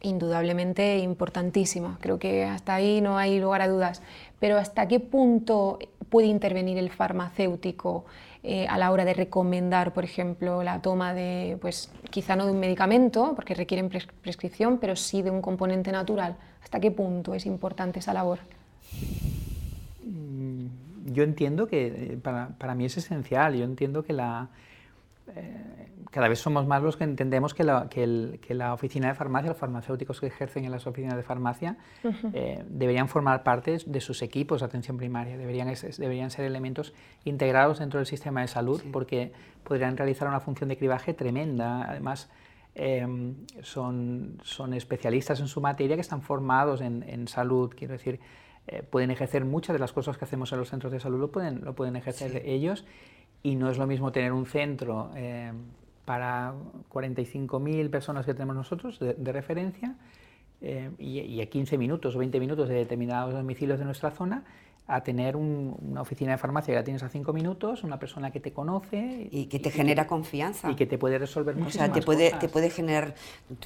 indudablemente 0.02 1.00
importantísima. 1.00 1.98
Creo 2.00 2.20
que 2.20 2.46
hasta 2.46 2.76
ahí 2.76 3.02
no 3.02 3.18
hay 3.18 3.38
lugar 3.38 3.62
a 3.62 3.68
dudas. 3.68 4.02
Pero 4.40 4.58
¿hasta 4.58 4.88
qué 4.88 5.02
punto 5.02 5.78
puede 6.10 6.28
intervenir 6.28 6.78
el 6.78 6.90
farmacéutico 6.90 8.06
eh, 8.44 8.66
a 8.70 8.78
la 8.78 8.92
hora 8.92 9.04
de 9.04 9.14
recomendar, 9.14 9.92
por 9.92 10.06
ejemplo, 10.06 10.64
la 10.64 10.82
toma 10.82 11.14
de, 11.14 11.58
pues 11.60 11.92
quizá 12.10 12.38
no 12.38 12.46
de 12.46 12.54
un 12.54 12.62
medicamento, 12.62 13.34
porque 13.36 13.56
requieren 13.56 13.90
prescripción, 13.90 14.78
pero 14.78 14.96
sí 14.96 15.22
de 15.22 15.32
un 15.32 15.42
componente 15.42 15.92
natural? 15.92 16.38
¿Hasta 16.64 16.80
qué 16.80 16.92
punto 16.92 17.34
es 17.34 17.46
importante 17.46 18.00
esa 18.00 18.14
labor? 18.14 18.40
Yo 21.06 21.24
entiendo 21.24 21.68
que 21.68 21.88
eh, 21.88 22.20
para, 22.22 22.50
para, 22.58 22.76
mí 22.76 22.86
es 22.86 22.98
esencial, 22.98 23.56
yo 23.56 23.66
entiendo 23.66 24.04
que 24.04 24.14
la, 24.14 24.50
eh, 25.36 25.90
cada 26.12 26.28
vez 26.28 26.40
somos 26.40 26.66
más 26.66 26.82
los 26.82 26.98
que 26.98 27.04
entendemos 27.04 27.54
que 27.54 27.64
la, 27.64 27.88
que, 27.90 28.04
el, 28.04 28.40
que 28.42 28.54
la, 28.54 28.74
oficina 28.74 29.10
de 29.10 29.14
farmacia, 29.14 29.50
los 29.50 29.58
farmacéuticos 29.58 30.20
que 30.20 30.28
ejercen 30.28 30.66
en 30.66 30.72
las 30.72 30.88
oficinas 30.88 31.16
de 31.16 31.24
farmacia, 31.24 31.78
eh, 32.34 32.64
deberían 32.68 33.08
formar 33.08 33.44
parte 33.44 33.78
de 33.86 34.02
sus 34.02 34.22
equipos 34.22 34.62
de 34.62 34.66
atención 34.66 34.98
primaria, 34.98 35.38
deberían, 35.38 35.72
deberían 35.98 36.32
ser 36.32 36.46
elementos 36.46 36.94
integrados 37.26 37.80
dentro 37.80 38.00
del 38.00 38.08
sistema 38.08 38.42
de 38.42 38.48
salud 38.48 38.82
porque 38.92 39.32
podrían 39.64 39.98
realizar 39.98 40.28
una 40.28 40.40
función 40.40 40.70
de 40.70 40.78
cribaje 40.78 41.14
tremenda. 41.14 41.84
Además, 41.84 42.30
em, 42.74 43.36
son, 43.62 44.40
son 44.44 44.74
especialistas 44.74 45.40
en 45.42 45.48
su 45.48 45.62
materia 45.62 45.96
que 45.96 46.02
están 46.02 46.24
formados 46.24 46.82
en, 46.82 47.04
en 47.08 47.28
salud, 47.28 47.72
quiero 47.78 47.94
decir, 47.94 48.20
eh, 48.72 48.84
pueden 48.84 49.10
ejercer 49.10 49.46
muchas 49.46 49.74
de 49.74 49.80
las 49.80 49.94
cosas 49.94 50.20
que 50.20 50.26
hacemos 50.26 50.52
en 50.52 50.60
los 50.60 50.70
centros 50.70 50.94
de 50.94 51.00
salud, 51.00 51.20
lo 51.20 51.32
pueden, 51.32 51.66
lo 51.66 51.74
pueden 51.74 51.96
ejercer 51.96 52.44
ellos. 52.46 52.86
Y 53.42 53.56
no 53.56 53.72
es 53.72 53.80
lo 53.80 53.88
mismo 53.88 54.12
tener 54.12 54.32
un 54.32 54.46
centro 54.46 55.10
eh, 55.16 55.52
para 56.06 56.54
45.000 56.92 57.90
personas 57.90 58.28
que 58.28 58.34
tenemos 58.34 58.56
nosotros 58.56 59.00
de, 59.00 59.32
referencia 59.32 59.96
eh, 60.62 60.92
y, 61.00 61.20
y, 61.20 61.42
a 61.42 61.48
15 61.48 61.80
minutos 61.80 62.16
o 62.16 62.20
20 62.20 62.40
minutos 62.40 62.70
de 62.70 62.76
determinados 62.76 63.34
domicilios 63.34 63.80
de 63.80 63.86
nuestra 63.86 64.12
zona 64.12 64.44
a 64.90 65.02
tener 65.02 65.36
una 65.36 66.02
oficina 66.02 66.32
de 66.32 66.38
farmacia 66.38 66.74
que 66.74 66.80
la 66.80 66.84
tienes 66.84 67.04
a 67.04 67.10
cinco 67.10 67.32
minutos, 67.32 67.84
una 67.84 68.00
persona 68.00 68.32
que 68.32 68.40
te 68.40 68.52
conoce. 68.52 69.28
Y 69.32 69.46
que 69.46 69.60
te 69.60 69.70
genera 69.70 70.08
confianza. 70.08 70.72
Y 70.72 70.76
que 70.76 70.86
te 70.86 70.98
puede 70.98 71.20
resolver 71.20 71.56
muchas 71.56 71.74
cosas. 71.74 71.90
O 71.90 71.94
sea, 71.94 71.94
te 71.94 72.06
puede, 72.06 72.32
te 72.32 72.50
puede 72.50 72.70
generar, 72.70 73.14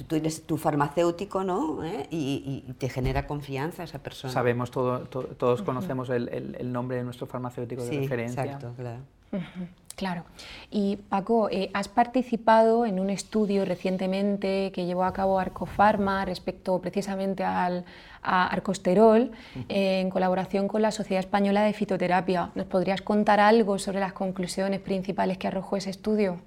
tú, 0.06 0.16
eres 0.16 0.46
tu 0.46 0.58
farmacéutico, 0.58 1.42
¿no? 1.42 1.84
¿Eh? 1.84 2.06
Y, 2.10 2.74
te 2.78 2.88
genera 2.88 3.26
confianza 3.26 3.84
esa 3.84 4.00
persona. 4.00 4.32
Sabemos, 4.32 4.70
todo, 4.70 5.00
todos 5.00 5.62
conocemos 5.62 6.10
el, 6.10 6.28
el, 6.28 6.72
nombre 6.72 6.98
de 6.98 7.04
nuestro 7.04 7.26
farmacéutico 7.26 7.84
de 7.84 8.00
referencia. 8.00 8.44
Exacto, 8.44 8.74
claro. 8.76 9.00
Claro. 9.96 10.24
Y 10.70 10.96
Paco, 10.96 11.48
eh, 11.50 11.70
has 11.72 11.88
participado 11.88 12.84
en 12.84 12.98
un 12.98 13.10
estudio 13.10 13.64
recientemente 13.64 14.72
que 14.72 14.86
llevó 14.86 15.04
a 15.04 15.12
cabo 15.12 15.38
Arcofarma 15.38 16.24
respecto 16.24 16.80
precisamente 16.80 17.44
al 17.44 17.84
a 18.24 18.46
Arcosterol 18.46 19.30
eh, 19.68 20.00
en 20.00 20.10
colaboración 20.10 20.66
con 20.66 20.82
la 20.82 20.90
Sociedad 20.90 21.20
Española 21.20 21.62
de 21.62 21.72
Fitoterapia. 21.72 22.50
¿Nos 22.54 22.66
podrías 22.66 23.02
contar 23.02 23.38
algo 23.38 23.78
sobre 23.78 24.00
las 24.00 24.12
conclusiones 24.12 24.80
principales 24.80 25.38
que 25.38 25.46
arrojó 25.46 25.76
ese 25.76 25.90
estudio? 25.90 26.38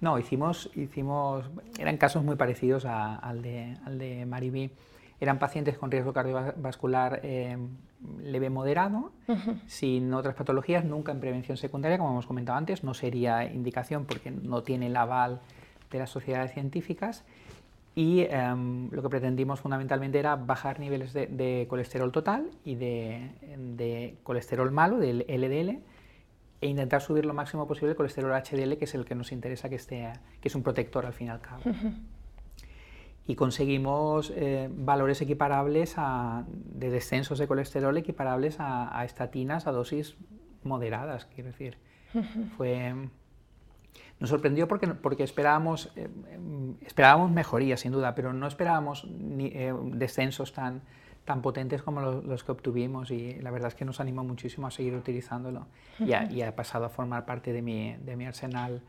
No, 0.00 0.18
hicimos, 0.18 0.70
hicimos 0.74 1.44
eran 1.78 1.96
casos 1.96 2.24
muy 2.24 2.36
parecidos 2.36 2.84
al 2.86 3.42
de, 3.42 3.76
al 3.84 3.98
de 3.98 4.26
Mariby. 4.26 4.70
Eran 5.20 5.38
pacientes 5.38 5.78
con 5.78 5.90
riesgo 5.90 6.12
cardiovascular 6.12 7.20
eh, 7.22 7.56
leve 8.22 8.50
moderado, 8.50 9.12
sin 9.66 10.12
otras 10.12 10.34
patologías, 10.34 10.84
nunca 10.84 11.12
en 11.12 11.20
prevención 11.20 11.56
secundaria, 11.56 11.98
como 11.98 12.10
hemos 12.10 12.26
comentado 12.26 12.58
antes, 12.58 12.84
no 12.84 12.94
sería 12.94 13.44
indicación 13.44 14.04
porque 14.04 14.30
no 14.30 14.62
tiene 14.62 14.86
el 14.86 14.96
aval 14.96 15.40
de 15.90 15.98
las 15.98 16.10
sociedades 16.10 16.52
científicas. 16.52 17.24
Y 17.96 18.22
em, 18.22 18.90
lo 18.90 19.02
que 19.02 19.08
pretendimos 19.08 19.60
fundamentalmente 19.60 20.18
era 20.18 20.34
bajar 20.34 20.80
niveles 20.80 21.12
de, 21.12 21.66
colesterol 21.68 22.10
total 22.10 22.50
y 22.64 22.74
de, 22.74 24.16
colesterol 24.24 24.70
malo, 24.72 24.98
del 24.98 25.24
LDL, 25.28 25.78
e 26.60 26.66
intentar 26.66 27.02
subir 27.02 27.24
lo 27.24 27.34
máximo 27.34 27.68
posible 27.68 27.90
el 27.90 27.96
colesterol 27.96 28.32
HDL, 28.32 28.76
que 28.78 28.86
es 28.86 28.94
el 28.94 29.04
que 29.04 29.14
nos 29.14 29.30
interesa 29.30 29.68
que 29.68 29.76
esté, 29.76 30.12
que 30.40 30.48
es 30.48 30.54
un 30.54 30.62
protector 30.62 31.06
al 31.06 31.12
fin 31.12 31.28
y 31.28 31.30
al 31.30 31.40
cabo 31.40 31.62
y 33.26 33.36
conseguimos 33.36 34.32
eh, 34.36 34.68
valores 34.70 35.22
equiparables 35.22 35.94
a, 35.96 36.44
de 36.48 36.90
descensos 36.90 37.38
de 37.38 37.46
colesterol 37.46 37.96
equiparables 37.96 38.56
a, 38.58 39.02
estatinas 39.04 39.66
a 39.66 39.72
dosis 39.72 40.16
moderadas, 40.62 41.26
quiero 41.26 41.50
decir. 41.50 41.78
Fue, 42.56 42.94
nos 44.20 44.30
sorprendió 44.30 44.68
porque, 44.68 44.88
porque 44.88 45.24
esperábamos, 45.24 45.90
eh, 45.96 46.08
esperábamos 46.82 47.30
mejoría, 47.30 47.76
sin 47.76 47.92
duda, 47.92 48.14
pero 48.14 48.32
no 48.32 48.46
esperábamos 48.46 49.04
ni, 49.04 49.46
eh, 49.46 49.74
descensos 49.92 50.52
tan, 50.52 50.82
tan 51.24 51.40
potentes 51.40 51.82
como 51.82 52.00
los, 52.00 52.44
que 52.44 52.52
obtuvimos 52.52 53.10
y 53.10 53.40
la 53.40 53.50
verdad 53.50 53.68
es 53.68 53.74
que 53.74 53.84
nos 53.84 54.00
animó 54.00 54.22
muchísimo 54.22 54.66
a 54.66 54.70
seguir 54.70 54.94
utilizándolo 54.94 55.66
y, 55.98 56.12
ha, 56.12 56.54
pasado 56.54 56.84
a 56.84 56.90
formar 56.90 57.24
parte 57.24 57.52
de 57.52 57.62
mi, 57.62 57.96
de 57.96 58.16
mi 58.16 58.26
arsenal 58.26 58.82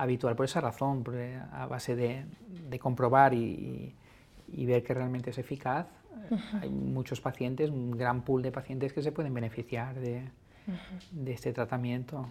habitual 0.00 0.34
por 0.34 0.46
esa 0.46 0.60
razón, 0.60 1.04
a 1.52 1.66
base 1.66 1.94
de, 1.94 2.24
de 2.68 2.78
comprobar 2.78 3.34
y, 3.34 3.94
y, 4.48 4.66
ver 4.66 4.82
que 4.82 4.94
realmente 4.94 5.30
es 5.30 5.38
eficaz. 5.38 5.86
Hay 6.60 6.70
muchos 6.70 7.20
pacientes, 7.20 7.70
un 7.70 7.90
gran 7.90 8.22
pool 8.22 8.42
de 8.42 8.50
pacientes 8.50 8.92
que 8.92 9.02
se 9.02 9.12
pueden 9.12 9.34
beneficiar 9.34 10.00
de, 10.00 10.22
de 11.10 11.32
este 11.32 11.52
tratamiento. 11.52 12.30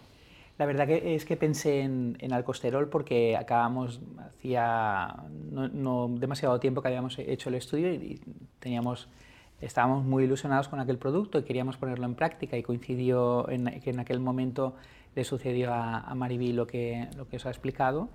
La 0.57 0.65
verdad 0.65 0.87
que 0.87 1.15
es 1.15 1.25
que 1.25 1.37
pensé 1.37 1.81
en, 1.81 2.17
en 2.19 2.33
alcosterol 2.33 2.89
porque 2.89 3.37
acabamos, 3.37 4.01
hacía 4.17 5.15
no, 5.51 6.09
demasiado 6.09 6.59
tiempo 6.59 6.81
que 6.81 6.87
habíamos 6.87 7.19
hecho 7.19 7.49
el 7.49 7.55
estudio 7.55 7.93
y, 7.93 8.19
teníamos, 8.59 9.07
estábamos 9.61 10.03
muy 10.03 10.23
ilusionados 10.23 10.67
con 10.67 10.79
aquel 10.79 10.97
producto 10.97 11.37
y 11.37 11.43
queríamos 11.43 11.77
ponerlo 11.77 12.05
en 12.05 12.15
práctica 12.15 12.57
y 12.57 12.63
coincidió 12.63 13.47
en, 13.49 13.79
que 13.79 13.91
en 13.91 13.99
aquel 13.99 14.19
momento 14.19 14.75
le 15.15 15.23
sucedió 15.23 15.73
a, 15.73 15.99
a 15.99 16.15
Mariví 16.15 16.53
lo 16.53 16.67
que, 16.67 17.07
lo 17.15 17.27
que 17.27 17.37
os 17.37 17.45
ha 17.45 17.49
explicado 17.49 18.09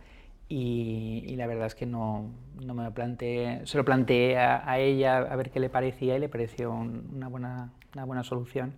y, 0.48 1.34
la 1.36 1.46
verdad 1.46 1.66
es 1.66 1.74
que 1.74 1.86
no, 1.86 2.30
no, 2.64 2.74
me 2.74 2.84
lo 2.84 2.92
planteé, 2.92 3.62
se 3.64 3.78
lo 3.78 3.84
planteé 3.84 4.38
a, 4.38 4.78
ella 4.78 5.16
a 5.16 5.36
ver 5.36 5.50
qué 5.50 5.58
le 5.58 5.70
parecía 5.70 6.16
y 6.16 6.20
le 6.20 6.28
pareció 6.28 6.70
una, 6.70 7.28
buena, 7.28 7.72
una 7.94 8.04
buena 8.04 8.24
solución 8.24 8.74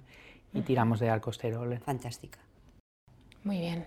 y 0.54 0.62
tiramos 0.62 1.00
de 1.00 1.10
alcosterol. 1.10 1.78
Fantástica. 1.80 2.38
Muy 3.42 3.58
bien. 3.58 3.84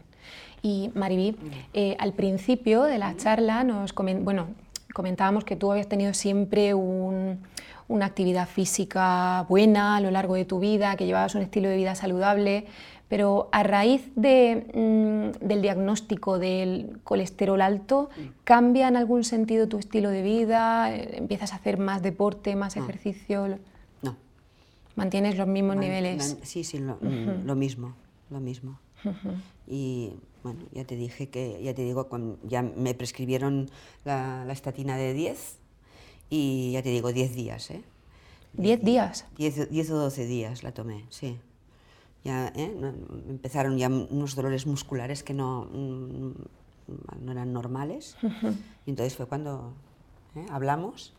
Y 0.62 0.92
Mariví, 0.94 1.38
eh, 1.74 1.96
al 2.00 2.14
principio 2.14 2.84
de 2.84 2.98
la 2.98 3.16
charla 3.16 3.64
nos 3.64 3.96
bueno, 3.96 4.50
comentábamos 4.94 5.46
que 5.46 5.56
tú 5.56 5.72
habías 5.72 5.88
tenido 5.88 6.14
siempre 6.14 6.74
una 6.74 8.06
actividad 8.06 8.48
física 8.48 9.46
buena 9.48 9.96
a 9.96 10.02
lo 10.02 10.12
largo 10.12 10.36
de 10.36 10.44
tu 10.44 10.60
vida, 10.60 10.98
que 10.98 11.06
llevabas 11.06 11.34
un 11.36 11.42
estilo 11.42 11.70
de 11.70 11.78
vida 11.78 11.96
saludable, 11.96 12.68
pero 13.10 13.50
a 13.52 13.64
raíz 13.64 14.12
de, 14.16 14.68
mm, 14.74 15.46
del 15.46 15.62
diagnóstico 15.62 16.38
del 16.38 17.00
colesterol 17.04 17.60
alto, 17.60 18.10
¿cambia 18.44 18.88
en 18.88 18.96
algún 18.96 19.24
sentido 19.24 19.68
tu 19.68 19.80
estilo 19.80 20.12
de 20.12 20.22
vida? 20.22 20.96
¿Empiezas 20.96 21.52
a 21.52 21.56
hacer 21.56 21.80
más 21.80 22.04
deporte, 22.04 22.56
más 22.56 22.78
ejercicio? 22.78 23.60
No. 24.04 24.16
¿Mantienes 24.96 25.38
los 25.38 25.48
mismos 25.48 25.76
niveles? 25.76 26.38
sí, 26.44 26.64
sí, 26.64 26.78
lo, 26.78 27.00
lo 27.02 27.56
mismo, 27.56 27.96
lo 28.30 28.40
mismo. 28.40 28.80
Y 29.68 30.14
bueno, 30.44 30.60
ya 30.72 30.86
te 30.86 30.96
dije 30.96 31.30
que, 31.30 31.60
ya 31.64 31.74
te 31.74 31.82
digo, 31.82 32.08
ya 32.44 32.62
me 32.62 32.94
prescribieron 32.94 33.72
la, 34.06 34.46
la 34.46 34.54
estatina 34.54 34.98
de 34.98 35.14
10 35.14 35.58
y 36.30 36.72
ya 36.74 36.84
te 36.84 36.90
digo, 36.90 37.12
10 37.12 37.36
días, 37.36 37.72
¿eh? 37.72 37.82
¿10 38.58 38.80
días? 38.82 39.26
10 39.38 39.92
o 39.92 39.96
12 39.96 40.26
días 40.26 40.64
la 40.64 40.74
tomé, 40.74 41.06
sí. 41.10 41.38
Ya 42.24 42.48
¿eh? 42.56 42.76
empezaron 43.30 43.78
ya 43.78 43.88
unos 43.88 44.36
dolores 44.36 44.68
musculares 44.68 45.24
que 45.24 45.34
no, 45.34 45.66
mm, 45.72 46.32
no 47.26 47.32
eran 47.32 47.54
normales. 47.54 48.18
Y 48.86 48.90
entonces 48.90 49.16
fue 49.16 49.26
cuando 49.26 49.74
¿eh? 50.36 50.46
hablamos 50.50 51.14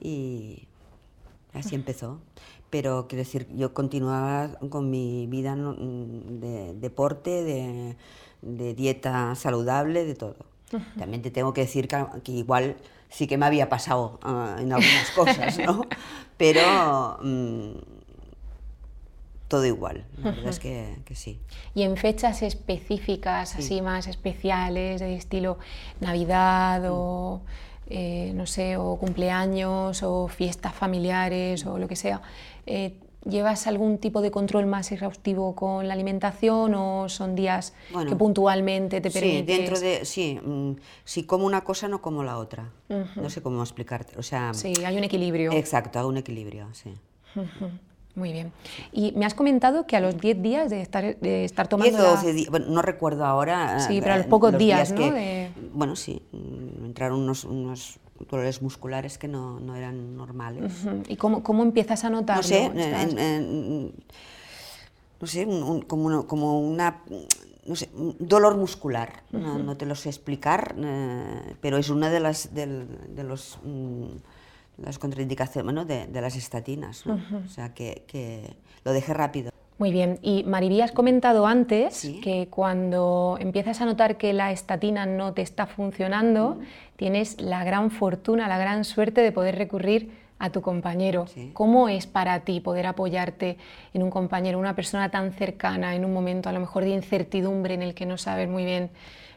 y 0.00 0.68
así 1.54 1.74
empezó 1.74 2.20
pero 2.70 3.06
quiero 3.08 3.24
decir, 3.24 3.46
yo 3.54 3.72
continuaba 3.72 4.50
con 4.68 4.90
mi 4.90 5.26
vida 5.28 5.56
de 5.56 6.74
deporte, 6.74 7.96
de, 8.42 8.74
dieta 8.74 9.34
saludable, 9.34 10.04
de 10.04 10.14
todo. 10.14 10.36
También 10.98 11.22
te 11.22 11.30
tengo 11.30 11.52
que 11.54 11.62
decir 11.62 11.88
que, 11.88 12.32
igual 12.32 12.76
sí 13.08 13.26
que 13.26 13.38
me 13.38 13.46
había 13.46 13.68
pasado 13.68 14.18
ah, 14.22 14.56
en 14.58 14.72
algunas 14.72 15.10
cosas, 15.12 15.58
¿no? 15.58 15.86
Pero 16.36 17.18
mm, 17.22 17.70
todo 19.48 19.64
igual, 19.64 20.04
la 20.18 20.30
verdad 20.32 20.48
es 20.48 20.58
que, 20.58 20.96
sí. 21.14 21.40
¿Y 21.74 21.82
en 21.82 21.96
fechas 21.96 22.42
específicas, 22.42 23.56
así 23.56 23.80
más 23.82 24.06
especiales, 24.06 25.00
de 25.00 25.14
estilo 25.14 25.58
Navidad 26.00 26.82
o... 26.90 27.42
Eh, 27.88 28.32
no 28.34 28.46
sé, 28.46 28.76
o 28.76 28.96
cumpleaños 28.96 30.02
o 30.02 30.26
fiestas 30.26 30.74
familiares 30.74 31.64
o 31.66 31.78
lo 31.78 31.86
que 31.86 31.94
sea, 31.94 32.20
eh, 32.66 32.98
¿llevas 33.24 33.68
algún 33.68 33.98
tipo 33.98 34.22
de 34.22 34.32
control 34.32 34.66
más 34.66 34.90
exhaustivo 34.90 35.54
con 35.54 35.86
la 35.86 35.94
alimentación 35.94 36.74
o 36.74 37.08
son 37.08 37.36
días 37.36 37.74
que 38.08 38.16
puntualmente 38.16 39.00
te 39.00 39.08
permites? 39.08 39.46
Sí, 39.46 39.58
dentro 39.58 39.78
de, 39.78 40.04
sí, 40.04 40.40
mm, 40.44 40.72
si 41.04 41.22
como 41.22 41.46
una 41.46 41.60
cosa 41.62 41.86
no 41.86 42.02
como 42.02 42.24
la 42.24 42.38
otra. 42.38 42.72
No 42.88 43.30
sé 43.30 43.40
cómo 43.40 43.62
explicarte, 43.62 44.18
o 44.18 44.22
sea... 44.24 44.52
Sí, 44.52 44.72
hay 44.84 44.96
un 44.96 45.04
equilibrio. 45.04 45.52
Exacto, 45.52 46.00
hay 46.00 46.06
un 46.06 46.16
equilibrio, 46.16 46.66
sí. 46.72 46.92
Muy 48.16 48.32
bien. 48.32 48.50
Y 48.92 49.12
me 49.12 49.26
has 49.26 49.34
comentado 49.34 49.86
que 49.86 49.94
a 49.94 50.00
los 50.00 50.18
10 50.18 50.42
días 50.42 50.70
de 50.70 50.80
estar, 50.80 51.18
de 51.20 51.44
estar 51.44 51.68
tomando... 51.68 51.98
10 51.98 52.08
o 52.08 52.10
12 52.12 52.32
días, 52.32 52.50
bueno, 52.50 52.66
no 52.70 52.80
recuerdo 52.80 53.26
ahora... 53.26 53.78
Sí, 53.80 54.00
pero 54.00 54.14
a 54.14 54.16
los 54.16 54.26
pocos 54.26 54.56
días, 54.56 54.90
¿no? 54.92 55.12
Bueno, 55.74 55.94
sí, 55.96 56.22
mm, 56.32 56.86
entraron 56.86 57.20
unos, 57.20 57.44
unos 57.44 57.98
dolores 58.30 58.62
musculares 58.62 59.18
que 59.18 59.28
no, 59.28 59.60
no 59.60 59.76
eran 59.76 60.16
normales. 60.16 60.72
¿Y 61.08 61.16
cómo, 61.16 61.42
cómo, 61.42 61.62
empiezas 61.62 62.04
a 62.04 62.10
notarlo? 62.10 62.42
No 62.42 62.48
sé, 62.48 63.92
no 65.20 65.26
sé 65.26 65.46
como, 65.86 66.26
como 66.26 66.60
una 66.60 67.02
no 67.66 67.76
sé, 67.76 67.90
dolor 68.18 68.56
muscular, 68.56 69.24
no, 69.32 69.58
no, 69.58 69.76
te 69.76 69.86
lo 69.86 69.94
sé 69.94 70.08
explicar, 70.08 70.74
eh, 70.78 71.56
pero 71.60 71.78
es 71.78 71.90
una 71.90 72.10
de 72.10 72.20
las 72.20 72.54
de, 72.54 72.86
de 72.86 73.24
los 73.24 73.58
mm, 73.64 74.06
las 74.78 74.98
contraindicaciones 74.98 75.64
bueno, 75.64 75.84
de, 75.84 76.06
de, 76.06 76.20
las 76.20 76.36
estatinas, 76.36 77.06
¿no? 77.06 77.20
o 77.44 77.48
sea 77.48 77.74
que, 77.74 78.04
que, 78.06 78.56
lo 78.84 78.92
dejé 78.92 79.14
rápido. 79.14 79.50
Muy 79.78 79.90
bien, 79.90 80.18
y 80.22 80.42
Mariví 80.44 80.80
has 80.80 80.92
comentado 80.92 81.46
antes 81.46 82.10
que 82.22 82.48
cuando 82.48 83.36
empiezas 83.40 83.82
a 83.82 83.84
notar 83.84 84.16
que 84.16 84.32
la 84.32 84.50
estatina 84.50 85.04
no 85.04 85.34
te 85.34 85.42
está 85.42 85.66
funcionando, 85.66 86.58
tienes 86.96 87.40
la 87.40 87.62
gran 87.62 87.90
fortuna, 87.90 88.48
la 88.48 88.56
gran 88.56 88.84
suerte 88.84 89.20
de 89.20 89.32
poder 89.32 89.56
recurrir 89.56 90.10
a 90.38 90.50
tu 90.50 90.62
compañero. 90.62 91.26
¿Cómo 91.52 91.88
es 91.88 92.06
para 92.06 92.40
ti 92.40 92.60
poder 92.60 92.86
apoyarte 92.86 93.58
en 93.94 94.02
un 94.02 94.10
compañero, 94.10 94.58
una 94.58 94.74
persona 94.74 95.10
tan 95.10 95.32
cercana, 95.32 95.94
en 95.94 96.04
un 96.04 96.12
momento 96.12 96.48
a 96.48 96.52
lo 96.52 96.60
mejor 96.60 96.84
de 96.84 96.90
incertidumbre 96.90 97.74
en 97.74 97.82
el 97.82 97.94
que 97.94 98.06
no 98.06 98.16
sabes 98.18 98.48
muy 98.48 98.64
bien 98.64 98.90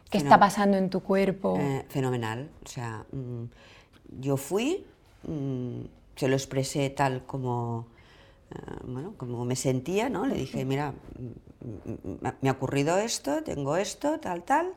qué 0.09 0.17
está 0.17 0.39
pasando 0.39 0.77
en 0.77 0.89
tu 0.89 1.01
cuerpo? 1.01 1.57
Eh, 1.59 1.85
fenomenal. 1.89 2.49
O 2.65 2.67
sea, 2.67 3.05
mm, 3.11 3.43
yo 4.19 4.37
fui, 4.37 4.85
mm, 5.23 5.81
se 6.15 6.27
lo 6.27 6.35
expresé 6.35 6.89
tal 6.89 7.25
como, 7.25 7.87
eh, 8.51 8.55
bueno, 8.83 9.13
como 9.17 9.45
me 9.45 9.55
sentía, 9.55 10.09
¿no? 10.09 10.25
Le 10.25 10.35
dije, 10.35 10.65
mira, 10.65 10.91
mm, 10.91 12.27
me 12.41 12.49
ha 12.49 12.53
ocurrido 12.53 12.97
esto, 12.97 13.43
tengo 13.43 13.77
esto, 13.77 14.19
tal, 14.19 14.43
tal, 14.43 14.73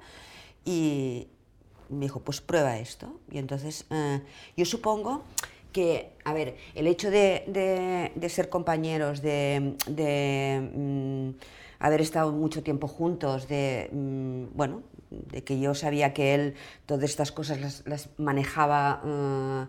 y 0.64 1.28
me 1.88 2.07
dijo, 2.07 2.20
pues 2.20 2.40
prueba 2.40 2.78
esto. 2.78 3.20
Y 3.31 3.38
entonces 3.38 3.87
eh, 3.90 4.20
yo 4.57 4.64
supongo 4.64 5.22
que, 5.72 6.12
a 6.24 6.33
ver, 6.33 6.57
el 6.74 6.87
hecho 6.87 7.11
de, 7.11 8.12
ser 8.28 8.48
compañeros, 8.48 9.22
de, 9.22 9.74
mm, 10.74 11.31
haber 11.78 12.00
estado 12.00 12.33
mucho 12.33 12.62
tiempo 12.62 12.88
juntos, 12.88 13.48
de, 13.48 13.88
mm, 13.92 14.57
bueno, 14.57 14.83
de 15.11 15.42
que 15.44 15.59
yo 15.61 15.74
sabía 15.74 16.14
que 16.14 16.35
él 16.35 16.55
todas 16.87 17.05
estas 17.05 17.33
cosas 17.33 17.85
las, 17.85 18.09
manejaba, 18.18 19.02
eh, 19.05 19.66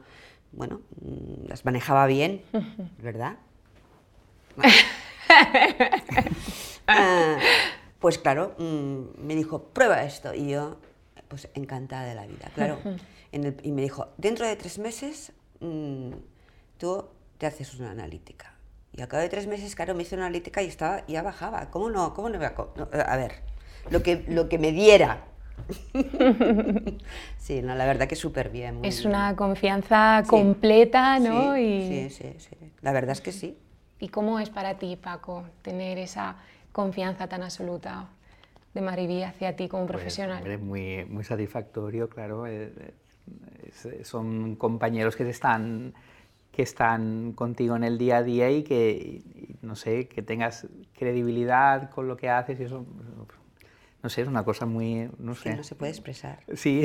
bueno, 0.53 0.81
mm, 1.01 1.47
las 1.47 1.65
manejaba 1.65 2.07
bien, 2.07 2.41
¿verdad? 2.99 3.37
Eh, 6.87 7.37
pues 7.99 8.17
claro, 8.17 8.55
me 8.57 9.35
dijo, 9.35 9.63
prueba 9.65 10.03
esto. 10.03 10.33
Y 10.33 10.49
yo, 10.49 10.77
pues 11.27 11.49
encantada 11.53 12.05
de 12.05 12.15
la 12.15 12.25
vida, 12.25 12.51
claro. 12.55 12.79
y 13.31 13.71
me 13.71 13.81
dijo, 13.81 14.09
dentro 14.17 14.47
de 14.47 14.55
tres 14.55 14.79
meses 14.79 15.33
mm, 15.59 16.11
tú 16.77 17.05
te 17.37 17.47
haces 17.47 17.73
una 17.75 17.91
analítica. 17.91 18.53
Y 18.95 19.01
a 19.01 19.07
cabo 19.07 19.23
de 19.23 19.29
tres 19.29 19.47
meses, 19.47 19.75
claro, 19.75 19.95
me 19.95 20.03
hice 20.03 20.15
una 20.15 20.25
analítica 20.25 20.61
y 20.61 20.67
estaba, 20.67 21.05
ya 21.07 21.23
bajaba. 21.23 21.71
¿Cómo 21.71 21.89
no? 21.89 22.13
¿Cómo 22.13 22.29
no? 22.29 22.39
a 22.39 23.17
ver, 23.17 23.41
lo 23.89 24.03
que, 24.03 24.23
lo 24.27 24.49
que 24.49 24.59
me 24.59 24.71
diera. 24.71 25.25
sí, 27.37 27.61
no, 27.61 27.75
la 27.75 27.85
verdad 27.85 28.07
que 28.07 28.15
súper 28.15 28.49
bien. 28.49 28.83
es 28.83 29.05
una 29.05 29.35
confianza 29.35 30.23
completa, 30.27 31.19
¿no? 31.19 31.55
Sí, 31.55 32.09
sí, 32.09 32.35
sí, 32.37 32.55
la 32.81 32.91
verdad 32.91 33.11
es 33.11 33.21
que 33.21 33.31
sí. 33.31 33.57
¿Y 33.99 34.09
cómo 34.09 34.39
es 34.39 34.49
para 34.49 34.77
ti, 34.77 34.97
Paco, 34.97 35.45
tener 35.61 35.97
esa 35.97 36.35
confianza 36.71 37.27
tan 37.27 37.43
absoluta? 37.43 38.09
de 38.73 38.81
Mariví 38.81 39.23
hacia 39.23 39.55
ti 39.55 39.67
como 39.67 39.85
pues, 39.85 39.97
profesional? 39.97 40.41
Pues, 40.43 40.59
muy, 40.59 41.05
muy 41.05 41.23
satisfactorio, 41.23 42.09
claro. 42.09 42.47
Eh, 42.47 42.71
eh, 43.85 44.03
son 44.03 44.55
compañeros 44.55 45.15
que 45.15 45.29
están 45.29 45.93
que 46.51 46.61
están 46.61 47.33
contigo 47.33 47.75
en 47.75 47.83
el 47.83 47.97
día 47.97 48.17
a 48.17 48.23
día 48.23 48.51
y 48.51 48.61
que, 48.61 49.23
no 49.63 49.75
sé, 49.75 50.07
que 50.07 50.21
tengas 50.21 50.67
credibilidad 50.95 51.89
con 51.89 52.07
lo 52.07 52.15
que 52.15 52.29
haces 52.29 52.59
y 52.59 52.63
eso 52.65 52.85
no 54.03 54.09
sé, 54.09 54.21
es 54.21 54.27
una 54.27 54.43
cosa 54.43 54.65
muy, 54.65 55.09
no 55.17 55.33
sé. 55.33 55.51
Que 55.51 55.55
no 55.55 55.63
se 55.63 55.75
puede 55.75 55.93
expresar. 55.93 56.39
Sí. 56.55 56.83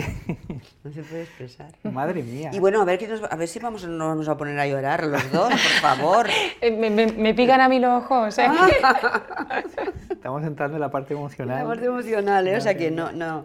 No 0.85 0.93
se 0.93 1.03
puede 1.03 1.23
expresar. 1.25 1.73
Madre 1.83 2.23
mía. 2.23 2.51
Y 2.53 2.61
bueno, 2.61 2.81
a 2.81 2.85
ver, 2.85 3.01
a 3.29 3.37
ver 3.37 3.49
si 3.49 3.59
vamos, 3.59 3.85
nos 3.85 4.09
vamos 4.09 4.29
a 4.29 4.37
poner 4.37 4.57
a 4.61 4.69
llorar 4.69 5.05
los 5.05 5.31
dos, 5.33 5.51
por 5.51 5.59
favor. 5.59 6.29
Eh, 6.61 6.71
me, 6.71 6.91
me, 6.91 7.35
pican 7.35 7.61
a 7.61 7.69
mí 7.69 7.79
los 7.79 8.03
ojos. 8.03 8.37
¿eh? 8.39 8.49
Estamos 10.11 10.43
entrando 10.45 10.77
en 10.77 10.81
la 10.81 10.91
parte 10.91 11.15
emocional. 11.15 11.59
La 11.59 11.67
parte 11.67 11.87
emocional, 11.87 12.49
¿eh? 12.49 12.57
o 12.57 12.61
sea 12.61 12.77
que 12.77 12.91
no, 12.91 13.13
no. 13.13 13.45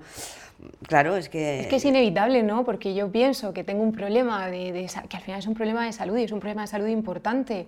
Claro, 0.88 1.16
es 1.16 1.30
que... 1.30 1.62
Es 1.62 1.68
que 1.68 1.76
es 1.76 1.86
inevitable, 1.86 2.42
¿no? 2.42 2.64
Porque 2.64 2.94
yo 2.96 3.12
pienso 3.12 3.54
que 3.54 3.64
tengo 3.64 3.84
un 3.84 3.92
problema, 3.92 4.48
de, 4.48 4.90
que 5.10 5.18
al 5.18 5.24
final 5.24 5.40
es 5.40 5.48
un 5.48 5.54
problema 5.54 5.86
de 5.86 5.92
salud 5.92 6.18
y 6.18 6.24
es 6.24 6.32
un 6.32 6.40
problema 6.40 6.62
de 6.62 6.68
salud 6.68 6.88
importante. 6.88 7.68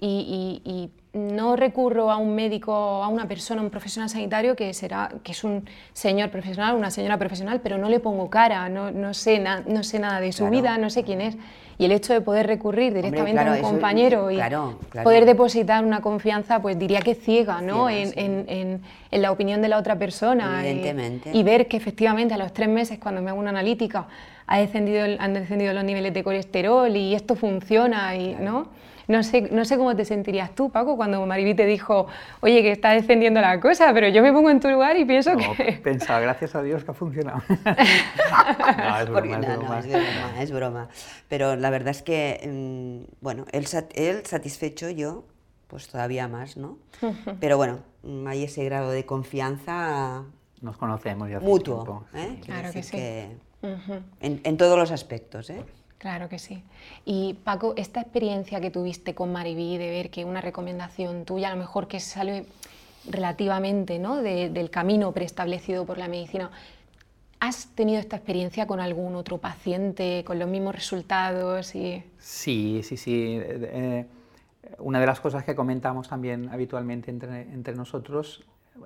y 0.00 0.90
no 1.14 1.54
recurro 1.54 2.10
a 2.10 2.16
un 2.16 2.34
médico, 2.34 2.72
a 2.74 3.08
una 3.08 3.26
persona, 3.26 3.62
un 3.62 3.70
profesional 3.70 4.10
sanitario 4.10 4.56
que, 4.56 4.74
será, 4.74 5.10
que 5.22 5.32
es 5.32 5.44
un 5.44 5.64
señor 5.92 6.30
profesional, 6.30 6.74
una 6.74 6.90
señora 6.90 7.16
profesional, 7.18 7.60
pero 7.62 7.78
no 7.78 7.88
le 7.88 8.00
pongo 8.00 8.28
cara, 8.28 8.68
no, 8.68 8.90
no, 8.90 9.14
sé, 9.14 9.42
no 9.66 9.82
sé 9.84 9.98
nada 10.00 10.20
de 10.20 10.32
su 10.32 10.48
vida, 10.50 10.76
no 10.76 10.90
sé 10.90 11.04
quién 11.04 11.20
es. 11.20 11.36
Y 11.78 11.86
el 11.86 11.92
hecho 11.92 12.12
de 12.12 12.20
poder 12.20 12.46
recurrir 12.46 12.94
directamente 12.94 13.40
a 13.40 13.52
un 13.52 13.60
compañero 13.60 14.30
y 14.30 14.38
poder 15.02 15.24
depositar 15.24 15.84
una 15.84 16.00
confianza, 16.00 16.60
pues 16.60 16.78
diría 16.78 17.00
que 17.00 17.14
ciega, 17.14 17.60
¿no? 17.60 17.88
en, 17.90 18.12
en, 18.16 18.82
en, 19.10 19.22
la 19.22 19.32
opinión 19.32 19.62
de 19.62 19.68
la 19.68 19.78
otra 19.78 19.96
persona. 19.96 20.60
Evidentemente. 20.64 21.30
Y, 21.32 21.42
ver 21.42 21.66
que 21.66 21.76
efectivamente 21.76 22.34
a 22.34 22.38
los 22.38 22.52
tres 22.52 22.68
meses, 22.68 22.98
cuando 22.98 23.22
me 23.22 23.30
hago 23.30 23.40
una 23.40 23.50
analítica, 23.50 24.06
ha 24.46 24.58
descendido, 24.58 25.04
han 25.18 25.34
descendido 25.34 25.72
los 25.72 25.84
niveles 25.84 26.12
de 26.14 26.22
colesterol 26.22 26.94
y 26.96 27.14
esto 27.14 27.34
funciona, 27.34 28.14
y, 28.16 28.34
¿no? 28.34 28.68
No 29.06 29.22
sé, 29.22 29.42
no 29.50 29.64
sé 29.64 29.76
cómo 29.76 29.94
te 29.94 30.04
sentirías 30.04 30.54
tú, 30.54 30.70
Paco, 30.70 30.96
cuando 30.96 31.24
Mariví 31.26 31.54
te 31.54 31.66
dijo, 31.66 32.06
oye, 32.40 32.62
que 32.62 32.72
está 32.72 32.90
descendiendo 32.92 33.40
la 33.40 33.60
cosa, 33.60 33.92
pero 33.92 34.08
yo 34.08 34.22
me 34.22 34.32
pongo 34.32 34.50
en 34.50 34.60
tu 34.60 34.68
lugar 34.70 34.96
y 34.96 35.04
pienso 35.04 35.32
que... 35.36 35.72
Pensaba, 35.84 36.20
gracias 36.20 36.54
a 36.54 36.62
Dios 36.62 36.84
que 36.84 36.90
ha 36.90 36.94
funcionado. 36.94 37.42
no, 37.48 38.98
es 38.98 39.10
broma, 39.10 39.78
es, 39.78 39.86
broma. 39.88 40.42
es 40.42 40.50
broma, 40.50 40.88
Pero 41.28 41.56
la 41.56 41.70
verdad 41.70 41.90
es 41.90 42.02
que, 42.02 42.40
mm, 42.46 43.14
bueno, 43.20 43.44
él, 43.52 43.66
él 43.94 44.24
satisfecho, 44.24 44.88
yo, 44.88 45.24
pues 45.68 45.88
todavía 45.88 46.26
más, 46.28 46.56
¿no? 46.56 46.78
Pero 47.40 47.58
bueno, 47.58 47.80
mm, 48.02 48.26
hay 48.26 48.44
ese 48.44 48.64
grado 48.64 48.90
de 48.90 49.04
confianza... 49.04 50.24
Nos 50.62 50.78
conocemos 50.78 51.28
ya 51.28 51.38
hace 51.38 51.46
Mutuo, 51.46 51.84
tiempo. 51.84 52.06
¿eh? 52.14 52.40
Claro 52.42 52.72
que 52.72 52.82
sí. 52.82 52.96
en, 52.96 54.40
en 54.42 54.56
todos 54.56 54.78
los 54.78 54.90
aspectos, 54.92 55.50
¿eh? 55.50 55.62
Claro 56.04 56.28
que 56.28 56.38
sí. 56.38 56.62
Y 57.06 57.32
Paco, 57.44 57.72
esta 57.78 58.02
experiencia 58.02 58.60
que 58.60 58.70
tuviste 58.70 59.14
con 59.14 59.32
Mariví 59.32 59.78
de 59.78 59.88
ver 59.88 60.10
que 60.10 60.26
una 60.26 60.42
recomendación 60.42 61.24
tuya, 61.24 61.48
a 61.48 61.54
lo 61.54 61.56
mejor 61.56 61.88
que 61.88 61.98
sale 61.98 62.44
relativamente 63.08 63.98
¿no? 63.98 64.20
del 64.20 64.68
camino 64.68 65.12
preestablecido 65.12 65.86
por 65.86 65.96
la 65.96 66.06
medicina, 66.06 66.50
¿has 67.40 67.68
tenido 67.68 68.00
esta 68.00 68.16
experiencia 68.16 68.66
con 68.66 68.80
algún 68.80 69.14
otro 69.14 69.38
paciente, 69.38 70.24
con 70.26 70.38
los 70.38 70.46
mismos 70.46 70.74
resultados? 70.74 71.74
Y... 71.74 72.02
Sí, 72.18 72.82
sí, 72.84 72.98
sí. 72.98 73.38
Eh, 73.40 74.04
una 74.80 75.00
de 75.00 75.06
las 75.06 75.20
cosas 75.20 75.42
que 75.42 75.54
comentamos 75.54 76.10
también 76.10 76.50
habitualmente 76.50 77.10
entre, 77.10 77.50
entre 77.50 77.74
nosotros, 77.74 78.44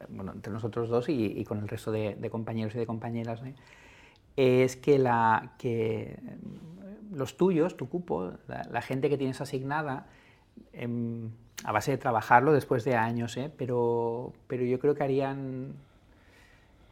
bueno, 0.09 0.31
entre 0.31 0.53
nosotros 0.53 0.89
dos 0.89 1.09
y, 1.09 1.45
con 1.47 1.59
el 1.59 1.67
resto 1.67 1.91
de, 1.91 2.17
compañeros 2.31 2.77
y 2.77 2.79
de 2.79 2.87
compañeras, 2.87 3.41
es 4.37 4.77
que, 4.77 5.01
la, 5.01 5.55
que 5.59 6.17
los 7.13 7.37
tuyos, 7.37 7.77
tu 7.77 7.89
cupo, 7.89 8.33
la, 8.47 8.83
gente 8.83 9.09
que 9.09 9.19
tienes 9.19 9.41
asignada, 9.41 10.07
em, 10.73 11.31
a 11.65 11.73
base 11.73 11.91
de 11.91 11.99
trabajarlo 11.99 12.53
después 12.53 12.85
de 12.85 12.97
años, 12.97 13.37
¿eh? 13.37 13.51
pero, 13.57 14.33
pero 14.47 14.65
yo 14.65 14.79
creo 14.79 14.95
que 14.95 15.03
harían 15.03 15.75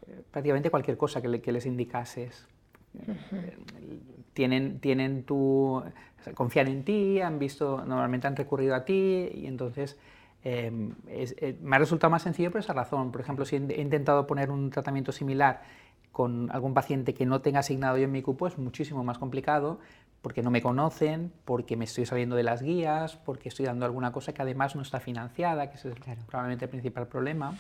eh, 0.09 0.23
prácticamente 0.31 0.71
cualquier 0.71 0.97
cosa 0.97 1.23
que, 1.23 1.29
les 1.29 1.67
indicases. 1.67 2.49
tienen, 4.33 4.81
tienen 4.81 5.25
tu, 5.25 5.83
confían 6.35 6.69
en 6.69 6.85
ti, 6.85 7.21
han 7.21 7.39
visto, 7.39 7.85
normalmente 7.85 8.27
han 8.27 8.37
recurrido 8.37 8.75
a 8.75 8.85
ti 8.85 9.31
y 9.35 9.47
entonces 9.47 9.99
em, 10.43 10.95
eh, 11.09 11.57
me 11.63 11.77
ha 11.77 11.79
resultado 11.79 12.11
más 12.11 12.23
sencillo 12.23 12.51
por 12.51 12.61
esa 12.61 12.73
razón. 12.73 13.13
Por 13.13 13.21
ejemplo, 13.21 13.45
si 13.45 13.57
he 13.57 13.81
intentado 13.81 14.27
poner 14.27 14.51
un 14.51 14.71
tratamiento 14.71 15.13
similar 15.13 15.63
con 16.17 16.51
algún 16.51 16.73
paciente 16.73 17.13
que 17.13 17.27
no 17.27 17.43
tenga 17.43 17.59
asignado 17.59 17.99
yo 17.99 18.05
en 18.05 18.13
mi 18.13 18.23
cupo 18.23 18.47
es 18.47 18.57
muchísimo 18.57 19.05
más 19.05 19.19
complicado 19.19 19.81
porque 20.27 20.43
no 20.43 20.51
me 20.51 20.61
conocen, 20.61 21.33
porque 21.45 21.77
me 21.77 21.85
estoy 21.85 22.05
saliendo 22.05 22.35
de 22.35 22.43
las 22.43 22.61
guías, 22.61 23.15
porque 23.15 23.49
estoy 23.49 23.65
dando 23.65 23.87
alguna 23.87 24.11
cosa 24.11 24.35
que 24.35 24.43
además 24.43 24.75
no 24.75 24.83
está 24.83 24.99
financiada, 24.99 25.71
que 25.71 25.77
ese 25.77 25.91
es 25.91 25.95
probablemente 26.27 26.65
el 26.65 26.69
principal 26.69 27.07
problema. 27.07 27.57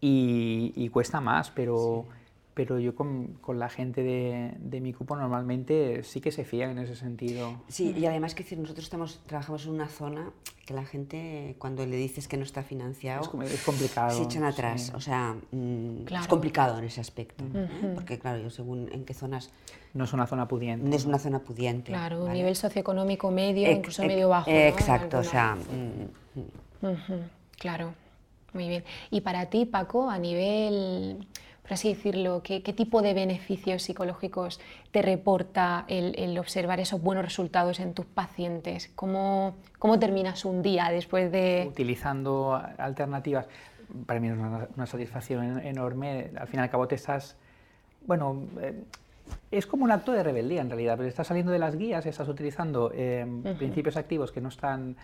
Y, 0.00 0.88
cuesta 0.90 1.20
más, 1.20 1.50
pero 1.50 2.06
pero 2.56 2.78
yo 2.78 2.94
con, 2.94 3.34
con 3.42 3.58
la 3.58 3.68
gente 3.68 4.02
de, 4.02 4.54
de, 4.58 4.80
mi 4.80 4.94
cupo 4.94 5.14
normalmente 5.14 6.02
sí 6.04 6.22
que 6.22 6.32
se 6.32 6.46
fían 6.46 6.70
en 6.70 6.78
ese 6.78 6.96
sentido. 6.96 7.60
Sí, 7.68 7.94
y 7.94 8.06
además 8.06 8.34
que 8.34 8.44
decir, 8.44 8.58
nosotros 8.58 8.86
estamos, 8.86 9.20
trabajamos 9.26 9.66
en 9.66 9.72
una 9.72 9.88
zona 9.88 10.30
que 10.64 10.72
la 10.72 10.86
gente 10.86 11.56
cuando 11.58 11.84
le 11.84 11.96
dices 11.96 12.28
que 12.28 12.38
no 12.38 12.44
está 12.44 12.62
financiado 12.62 13.20
es, 13.42 13.62
complicado. 13.62 14.16
Se 14.16 14.22
echan 14.22 14.44
atrás, 14.44 14.90
o 14.94 15.00
sea, 15.00 15.36
mm, 15.52 16.06
es 16.10 16.26
complicado 16.28 16.78
en 16.78 16.84
ese 16.84 17.02
aspecto, 17.02 17.44
¿eh? 17.44 17.68
porque 17.94 18.18
claro, 18.18 18.38
yo 18.42 18.48
según 18.48 18.88
en 18.90 19.04
qué 19.04 19.12
zonas... 19.12 19.50
No 19.92 20.04
es 20.04 20.14
una 20.14 20.26
zona 20.26 20.48
pudiente. 20.48 20.88
No 20.88 20.96
es 20.96 21.04
una 21.04 21.18
zona 21.18 21.40
pudiente. 21.40 21.92
Claro, 21.92 22.24
un 22.24 22.32
nivel 22.32 22.56
socioeconómico 22.56 23.30
medio, 23.30 23.70
incluso 23.70 24.02
medio 24.02 24.30
bajo. 24.30 24.50
Exacto, 24.50 25.18
o 25.18 25.24
sea... 25.24 25.56
Mm, 25.56 26.86
mm. 26.86 27.30
Claro, 27.58 27.92
muy 28.54 28.66
bien. 28.66 28.84
Y 29.10 29.20
para 29.20 29.46
ti, 29.46 29.66
Paco, 29.66 30.08
a 30.08 30.18
nivel 30.18 31.26
por 31.66 31.72
así 31.72 31.88
decirlo, 31.88 32.42
¿qué, 32.44 32.60
tipo 32.60 33.02
de 33.02 33.12
beneficios 33.12 33.82
psicológicos 33.82 34.60
te 34.92 35.02
reporta 35.02 35.84
el, 35.88 36.38
observar 36.38 36.78
esos 36.78 37.02
buenos 37.02 37.24
resultados 37.24 37.80
en 37.80 37.92
tus 37.92 38.06
pacientes? 38.06 38.92
¿Cómo, 38.94 39.56
¿Cómo, 39.80 39.98
terminas 39.98 40.44
un 40.44 40.62
día 40.62 40.90
después 40.92 41.32
de...? 41.32 41.66
Utilizando 41.68 42.54
alternativas, 42.78 43.48
para 44.06 44.20
mí 44.20 44.28
es 44.28 44.34
una, 44.34 44.86
satisfacción 44.86 45.58
enorme. 45.58 46.30
Al 46.38 46.46
fin 46.46 46.60
y 46.60 46.62
al 46.62 46.70
cabo 46.70 46.86
te 46.86 46.94
estás... 46.94 47.36
Bueno, 48.06 48.44
eh, 48.60 48.84
es 49.50 49.66
como 49.66 49.82
un 49.82 49.90
acto 49.90 50.12
de 50.12 50.22
rebeldía 50.22 50.60
en 50.60 50.70
realidad, 50.70 50.96
pero 50.96 51.08
estás 51.08 51.26
saliendo 51.26 51.50
de 51.50 51.58
las 51.58 51.74
guías, 51.74 52.06
estás 52.06 52.28
utilizando 52.28 52.92
eh, 52.94 53.26
principios 53.58 53.96
activos 53.96 54.30
que 54.30 54.40
no 54.40 54.50
están, 54.50 54.94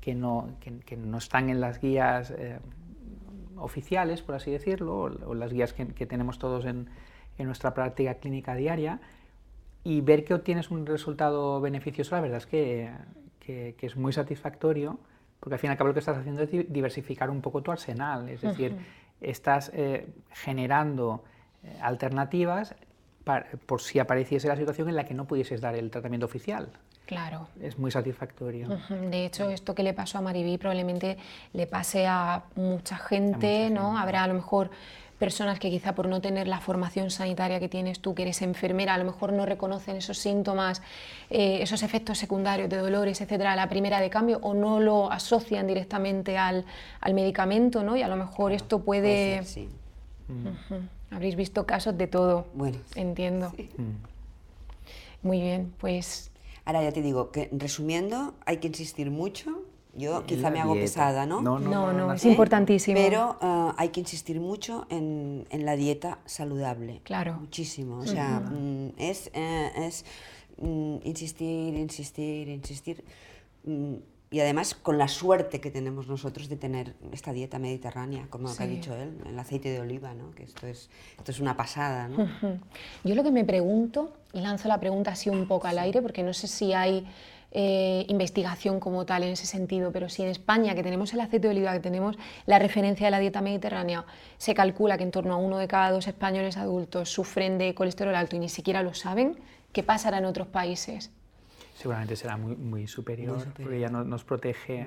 que 0.00 0.16
no, 0.16 0.48
que, 0.58 0.96
no 0.96 1.18
están 1.18 1.50
en 1.50 1.60
las 1.60 1.80
guías... 1.80 2.32
Eh, 2.32 2.58
oficiales, 3.60 4.22
por 4.22 4.34
así 4.34 4.50
decirlo, 4.50 4.96
o, 5.26 5.34
las 5.34 5.52
guías 5.52 5.72
que, 5.72 6.06
tenemos 6.06 6.38
todos 6.38 6.64
en, 6.64 6.88
nuestra 7.38 7.72
práctica 7.72 8.14
clínica 8.16 8.54
diaria, 8.54 9.00
y 9.82 10.02
ver 10.02 10.24
que 10.24 10.34
obtienes 10.34 10.70
un 10.70 10.84
resultado 10.84 11.58
beneficioso, 11.60 12.14
la 12.14 12.20
verdad 12.20 12.38
es 12.38 12.46
que, 12.46 12.90
es 13.80 13.96
muy 13.96 14.12
satisfactorio, 14.12 15.00
porque 15.40 15.54
al 15.54 15.58
fin 15.58 15.68
y 15.68 15.72
al 15.72 15.78
cabo 15.78 15.88
lo 15.88 15.94
que 15.94 16.00
estás 16.00 16.18
haciendo 16.18 16.42
es 16.42 16.50
diversificar 16.50 17.30
un 17.30 17.40
poco 17.40 17.62
tu 17.62 17.72
arsenal, 17.72 18.28
es 18.28 18.42
decir, 18.42 18.76
estás 19.20 19.70
eh, 19.74 20.06
generando 20.32 21.24
eh, 21.64 21.78
alternativas 21.80 22.74
por 23.66 23.80
si 23.80 23.98
apareciese 23.98 24.48
la 24.48 24.56
situación 24.56 24.88
en 24.88 24.96
la 24.96 25.04
que 25.04 25.14
no 25.14 25.26
pudieses 25.26 25.60
dar 25.60 25.74
el 25.74 25.90
tratamiento 25.90 26.26
oficial. 26.26 26.68
Claro. 27.10 27.48
Es 27.60 27.76
muy 27.76 27.90
satisfactorio. 27.90 28.68
De 29.10 29.26
hecho, 29.26 29.50
esto 29.50 29.74
que 29.74 29.82
le 29.82 29.92
pasó 29.94 30.18
a 30.18 30.20
Mariví 30.20 30.58
probablemente 30.58 31.18
le 31.52 31.66
pase 31.66 32.06
a 32.06 32.44
mucha 32.54 32.96
gente, 32.98 33.68
¿no? 33.68 33.98
Habrá 33.98 34.22
a 34.22 34.28
lo 34.28 34.34
mejor 34.34 34.70
personas 35.18 35.58
que 35.58 35.70
quizá 35.70 35.92
por 35.96 36.06
no 36.06 36.20
tener 36.20 36.46
la 36.46 36.60
formación 36.60 37.10
sanitaria 37.10 37.58
que 37.58 37.68
tienes 37.68 37.98
tú, 37.98 38.14
que 38.14 38.22
eres 38.22 38.42
enfermera, 38.42 38.94
a 38.94 38.98
lo 38.98 39.04
mejor 39.04 39.32
no 39.32 39.44
reconocen 39.44 39.96
esos 39.96 40.18
síntomas, 40.18 40.82
eh, 41.30 41.58
esos 41.62 41.82
efectos 41.82 42.16
secundarios 42.16 42.68
de 42.70 42.76
dolores, 42.76 43.20
etcétera, 43.20 43.54
a 43.54 43.56
la 43.56 43.68
primera 43.68 44.00
de 44.00 44.08
cambio 44.08 44.38
o 44.42 44.54
no 44.54 44.78
lo 44.78 45.10
asocian 45.10 45.66
directamente 45.66 46.38
al, 46.38 46.64
medicamento, 47.12 47.82
¿no? 47.82 47.96
Y 47.96 48.02
a 48.02 48.08
lo 48.08 48.14
mejor 48.14 48.52
esto 48.52 48.84
puede... 48.84 49.42
sí. 49.42 49.68
Habréis 51.10 51.34
visto 51.34 51.66
casos 51.66 51.98
de 51.98 52.06
todo. 52.06 52.46
Bueno. 52.54 52.78
Entiendo. 52.94 53.52
Muy 55.22 55.40
bien, 55.40 55.74
pues 55.78 56.29
Ahora 56.70 56.84
ya 56.84 56.92
te 56.92 57.02
digo 57.02 57.32
que 57.32 57.48
resumiendo, 57.50 58.34
hay 58.46 58.58
que 58.58 58.68
insistir 58.68 59.10
mucho. 59.10 59.64
Yo 59.92 60.24
quizá 60.24 60.50
me 60.50 60.60
hago 60.60 60.74
pesada, 60.74 61.26
¿no? 61.26 61.42
No, 61.42 61.58
no, 61.58 62.12
es 62.12 62.24
importantísimo. 62.24 62.96
Pero 62.96 63.38
eh, 63.42 63.72
hay 63.76 63.88
que 63.88 63.98
insistir 63.98 64.38
mucho 64.38 64.86
en, 64.88 65.44
la 65.50 65.74
dieta 65.74 66.20
saludable. 66.26 67.00
Claro. 67.02 67.38
Muchísimo. 67.40 67.98
O 67.98 68.06
sea, 68.06 68.38
mm, 68.38 68.92
es, 68.98 69.32
eh, 69.34 69.72
es 69.78 70.04
mm, 70.58 70.98
insistir, 71.02 71.74
insistir, 71.74 72.48
insistir. 72.48 73.02
Mm, 73.64 73.94
y 74.32 74.38
además 74.38 74.74
con 74.74 74.96
la 74.96 75.08
suerte 75.08 75.60
que 75.60 75.72
tenemos 75.72 76.06
nosotros 76.06 76.48
de 76.48 76.56
tener 76.56 76.94
esta 77.12 77.32
dieta 77.32 77.58
mediterránea, 77.58 78.28
como 78.30 78.48
ha 78.48 78.66
dicho 78.66 78.94
él, 78.94 79.18
el 79.26 79.38
aceite 79.38 79.70
de 79.70 79.80
oliva, 79.80 80.14
¿no? 80.14 80.30
que 80.30 80.44
esto 80.44 80.68
es, 80.68 80.88
esto 81.18 81.32
es 81.32 81.40
una 81.40 81.56
pasada. 81.56 82.06
¿no? 82.06 82.28
Yo 83.02 83.16
lo 83.16 83.24
que 83.24 83.32
me 83.32 83.44
pregunto, 83.44 84.12
y 84.32 84.40
lanzo 84.40 84.68
la 84.68 84.78
pregunta 84.78 85.10
así 85.10 85.30
un 85.30 85.48
poco 85.48 85.66
al 85.66 85.80
aire, 85.80 86.00
porque 86.00 86.22
no 86.22 86.32
sé 86.32 86.46
si 86.46 86.72
hay 86.72 87.08
eh, 87.50 88.04
investigación 88.06 88.78
como 88.78 89.04
tal 89.04 89.24
en 89.24 89.30
ese 89.30 89.46
sentido, 89.46 89.90
pero 89.90 90.08
si 90.08 90.22
en 90.22 90.28
España, 90.28 90.76
que 90.76 90.84
tenemos 90.84 91.12
el 91.12 91.20
aceite 91.20 91.48
de 91.48 91.54
oliva, 91.54 91.72
que 91.72 91.80
tenemos 91.80 92.16
la 92.46 92.60
referencia 92.60 93.08
de 93.08 93.10
la 93.10 93.18
dieta 93.18 93.40
mediterránea, 93.40 94.04
se 94.38 94.54
calcula 94.54 94.96
que 94.96 95.02
en 95.02 95.10
torno 95.10 95.34
a 95.34 95.38
uno 95.38 95.58
de 95.58 95.66
cada 95.66 95.90
dos 95.90 96.06
españoles 96.06 96.56
adultos 96.56 97.08
sufren 97.08 97.58
de 97.58 97.74
colesterol 97.74 98.14
alto 98.14 98.36
y 98.36 98.38
ni 98.38 98.48
siquiera 98.48 98.84
lo 98.84 98.94
saben, 98.94 99.36
¿qué 99.72 99.82
pasará 99.82 100.18
en 100.18 100.26
otros 100.26 100.46
países? 100.46 101.10
Seguramente 101.80 102.14
será 102.14 102.36
muy, 102.36 102.56
muy, 102.56 102.86
superior, 102.86 103.38
porque 103.56 103.80
ya 103.80 103.88
nos 103.88 104.22
protege 104.24 104.86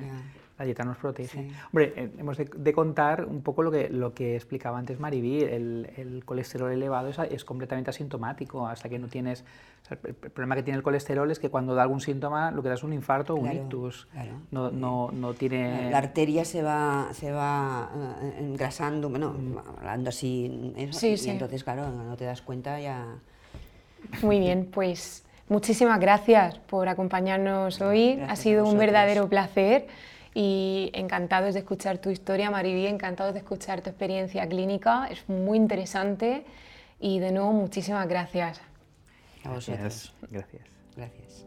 la 0.57 0.65
dieta 0.65 0.83
nos 0.83 0.97
protege. 0.97 1.49
Hombre, 1.67 1.93
eh, 1.95 2.09
hemos 2.17 2.37
de, 2.37 2.73
contar 2.73 3.25
un 3.25 3.41
poco 3.41 3.63
lo 3.63 3.71
que, 3.71 3.89
lo 3.89 4.13
que 4.13 4.35
explicaba 4.35 4.77
antes 4.77 4.99
Mariví, 4.99 5.41
el, 5.41 5.89
el 5.97 6.23
colesterol 6.25 6.71
elevado 6.71 7.09
es, 7.09 7.17
es, 7.31 7.43
completamente 7.43 7.89
asintomático, 7.89 8.67
hasta 8.67 8.87
que 8.87 8.99
no 8.99 9.07
tienes... 9.07 9.43
el 9.89 10.13
problema 10.13 10.55
que 10.55 10.63
tiene 10.63 10.77
el 10.77 10.83
colesterol 10.83 11.29
es 11.31 11.39
que 11.39 11.49
cuando 11.49 11.73
da 11.73 11.81
algún 11.81 12.01
síntoma 12.01 12.51
lo 12.51 12.61
que 12.61 12.69
da 12.69 12.75
es 12.75 12.83
un 12.83 12.93
infarto 12.93 13.33
o 13.33 13.37
un 13.37 13.51
ictus. 13.51 14.07
No, 14.51 14.69
no, 14.69 15.09
no, 15.11 15.33
tiene... 15.33 15.89
La 15.89 15.97
arteria 15.97 16.45
se 16.45 16.61
va, 16.61 17.09
se 17.13 17.31
va 17.31 17.89
eh, 18.21 18.37
engrasando, 18.39 19.09
bueno, 19.09 19.35
hablando 19.79 20.09
así, 20.09 20.73
sí, 20.91 21.15
y 21.25 21.29
entonces, 21.29 21.63
claro, 21.63 21.89
no 21.89 22.15
te 22.15 22.25
das 22.25 22.41
cuenta 22.41 22.79
ya... 22.79 23.07
Muy 24.21 24.37
bien, 24.39 24.69
pues... 24.71 25.22
Muchísimas 25.53 25.99
gracias 25.99 26.57
por 26.57 26.89
acompañarnos 26.89 27.79
hoy. 27.79 28.19
ha 28.27 28.35
sido 28.35 28.65
un 28.67 28.75
verdadero 28.79 29.29
placer 29.29 29.85
y 30.33 30.89
encantados 30.93 31.53
de 31.53 31.59
escuchar 31.59 31.99
tu 31.99 32.09
historia, 32.09 32.49
Mariví, 32.49 32.87
encantados 32.87 33.33
de 33.33 33.41
escuchar 33.41 33.81
tu 33.81 33.91
experiencia 33.91 34.49
clínica, 34.49 35.07
es 35.11 35.29
muy 35.29 35.59
interesante 35.59 36.43
y 36.99 37.19
de 37.19 37.31
nuevo 37.31 37.53
muchísimas 37.53 38.07
gracias. 38.07 38.61
A 39.43 39.51
vosotros. 39.51 40.15
Gracias. 40.31 40.63
Gracias. 40.97 41.45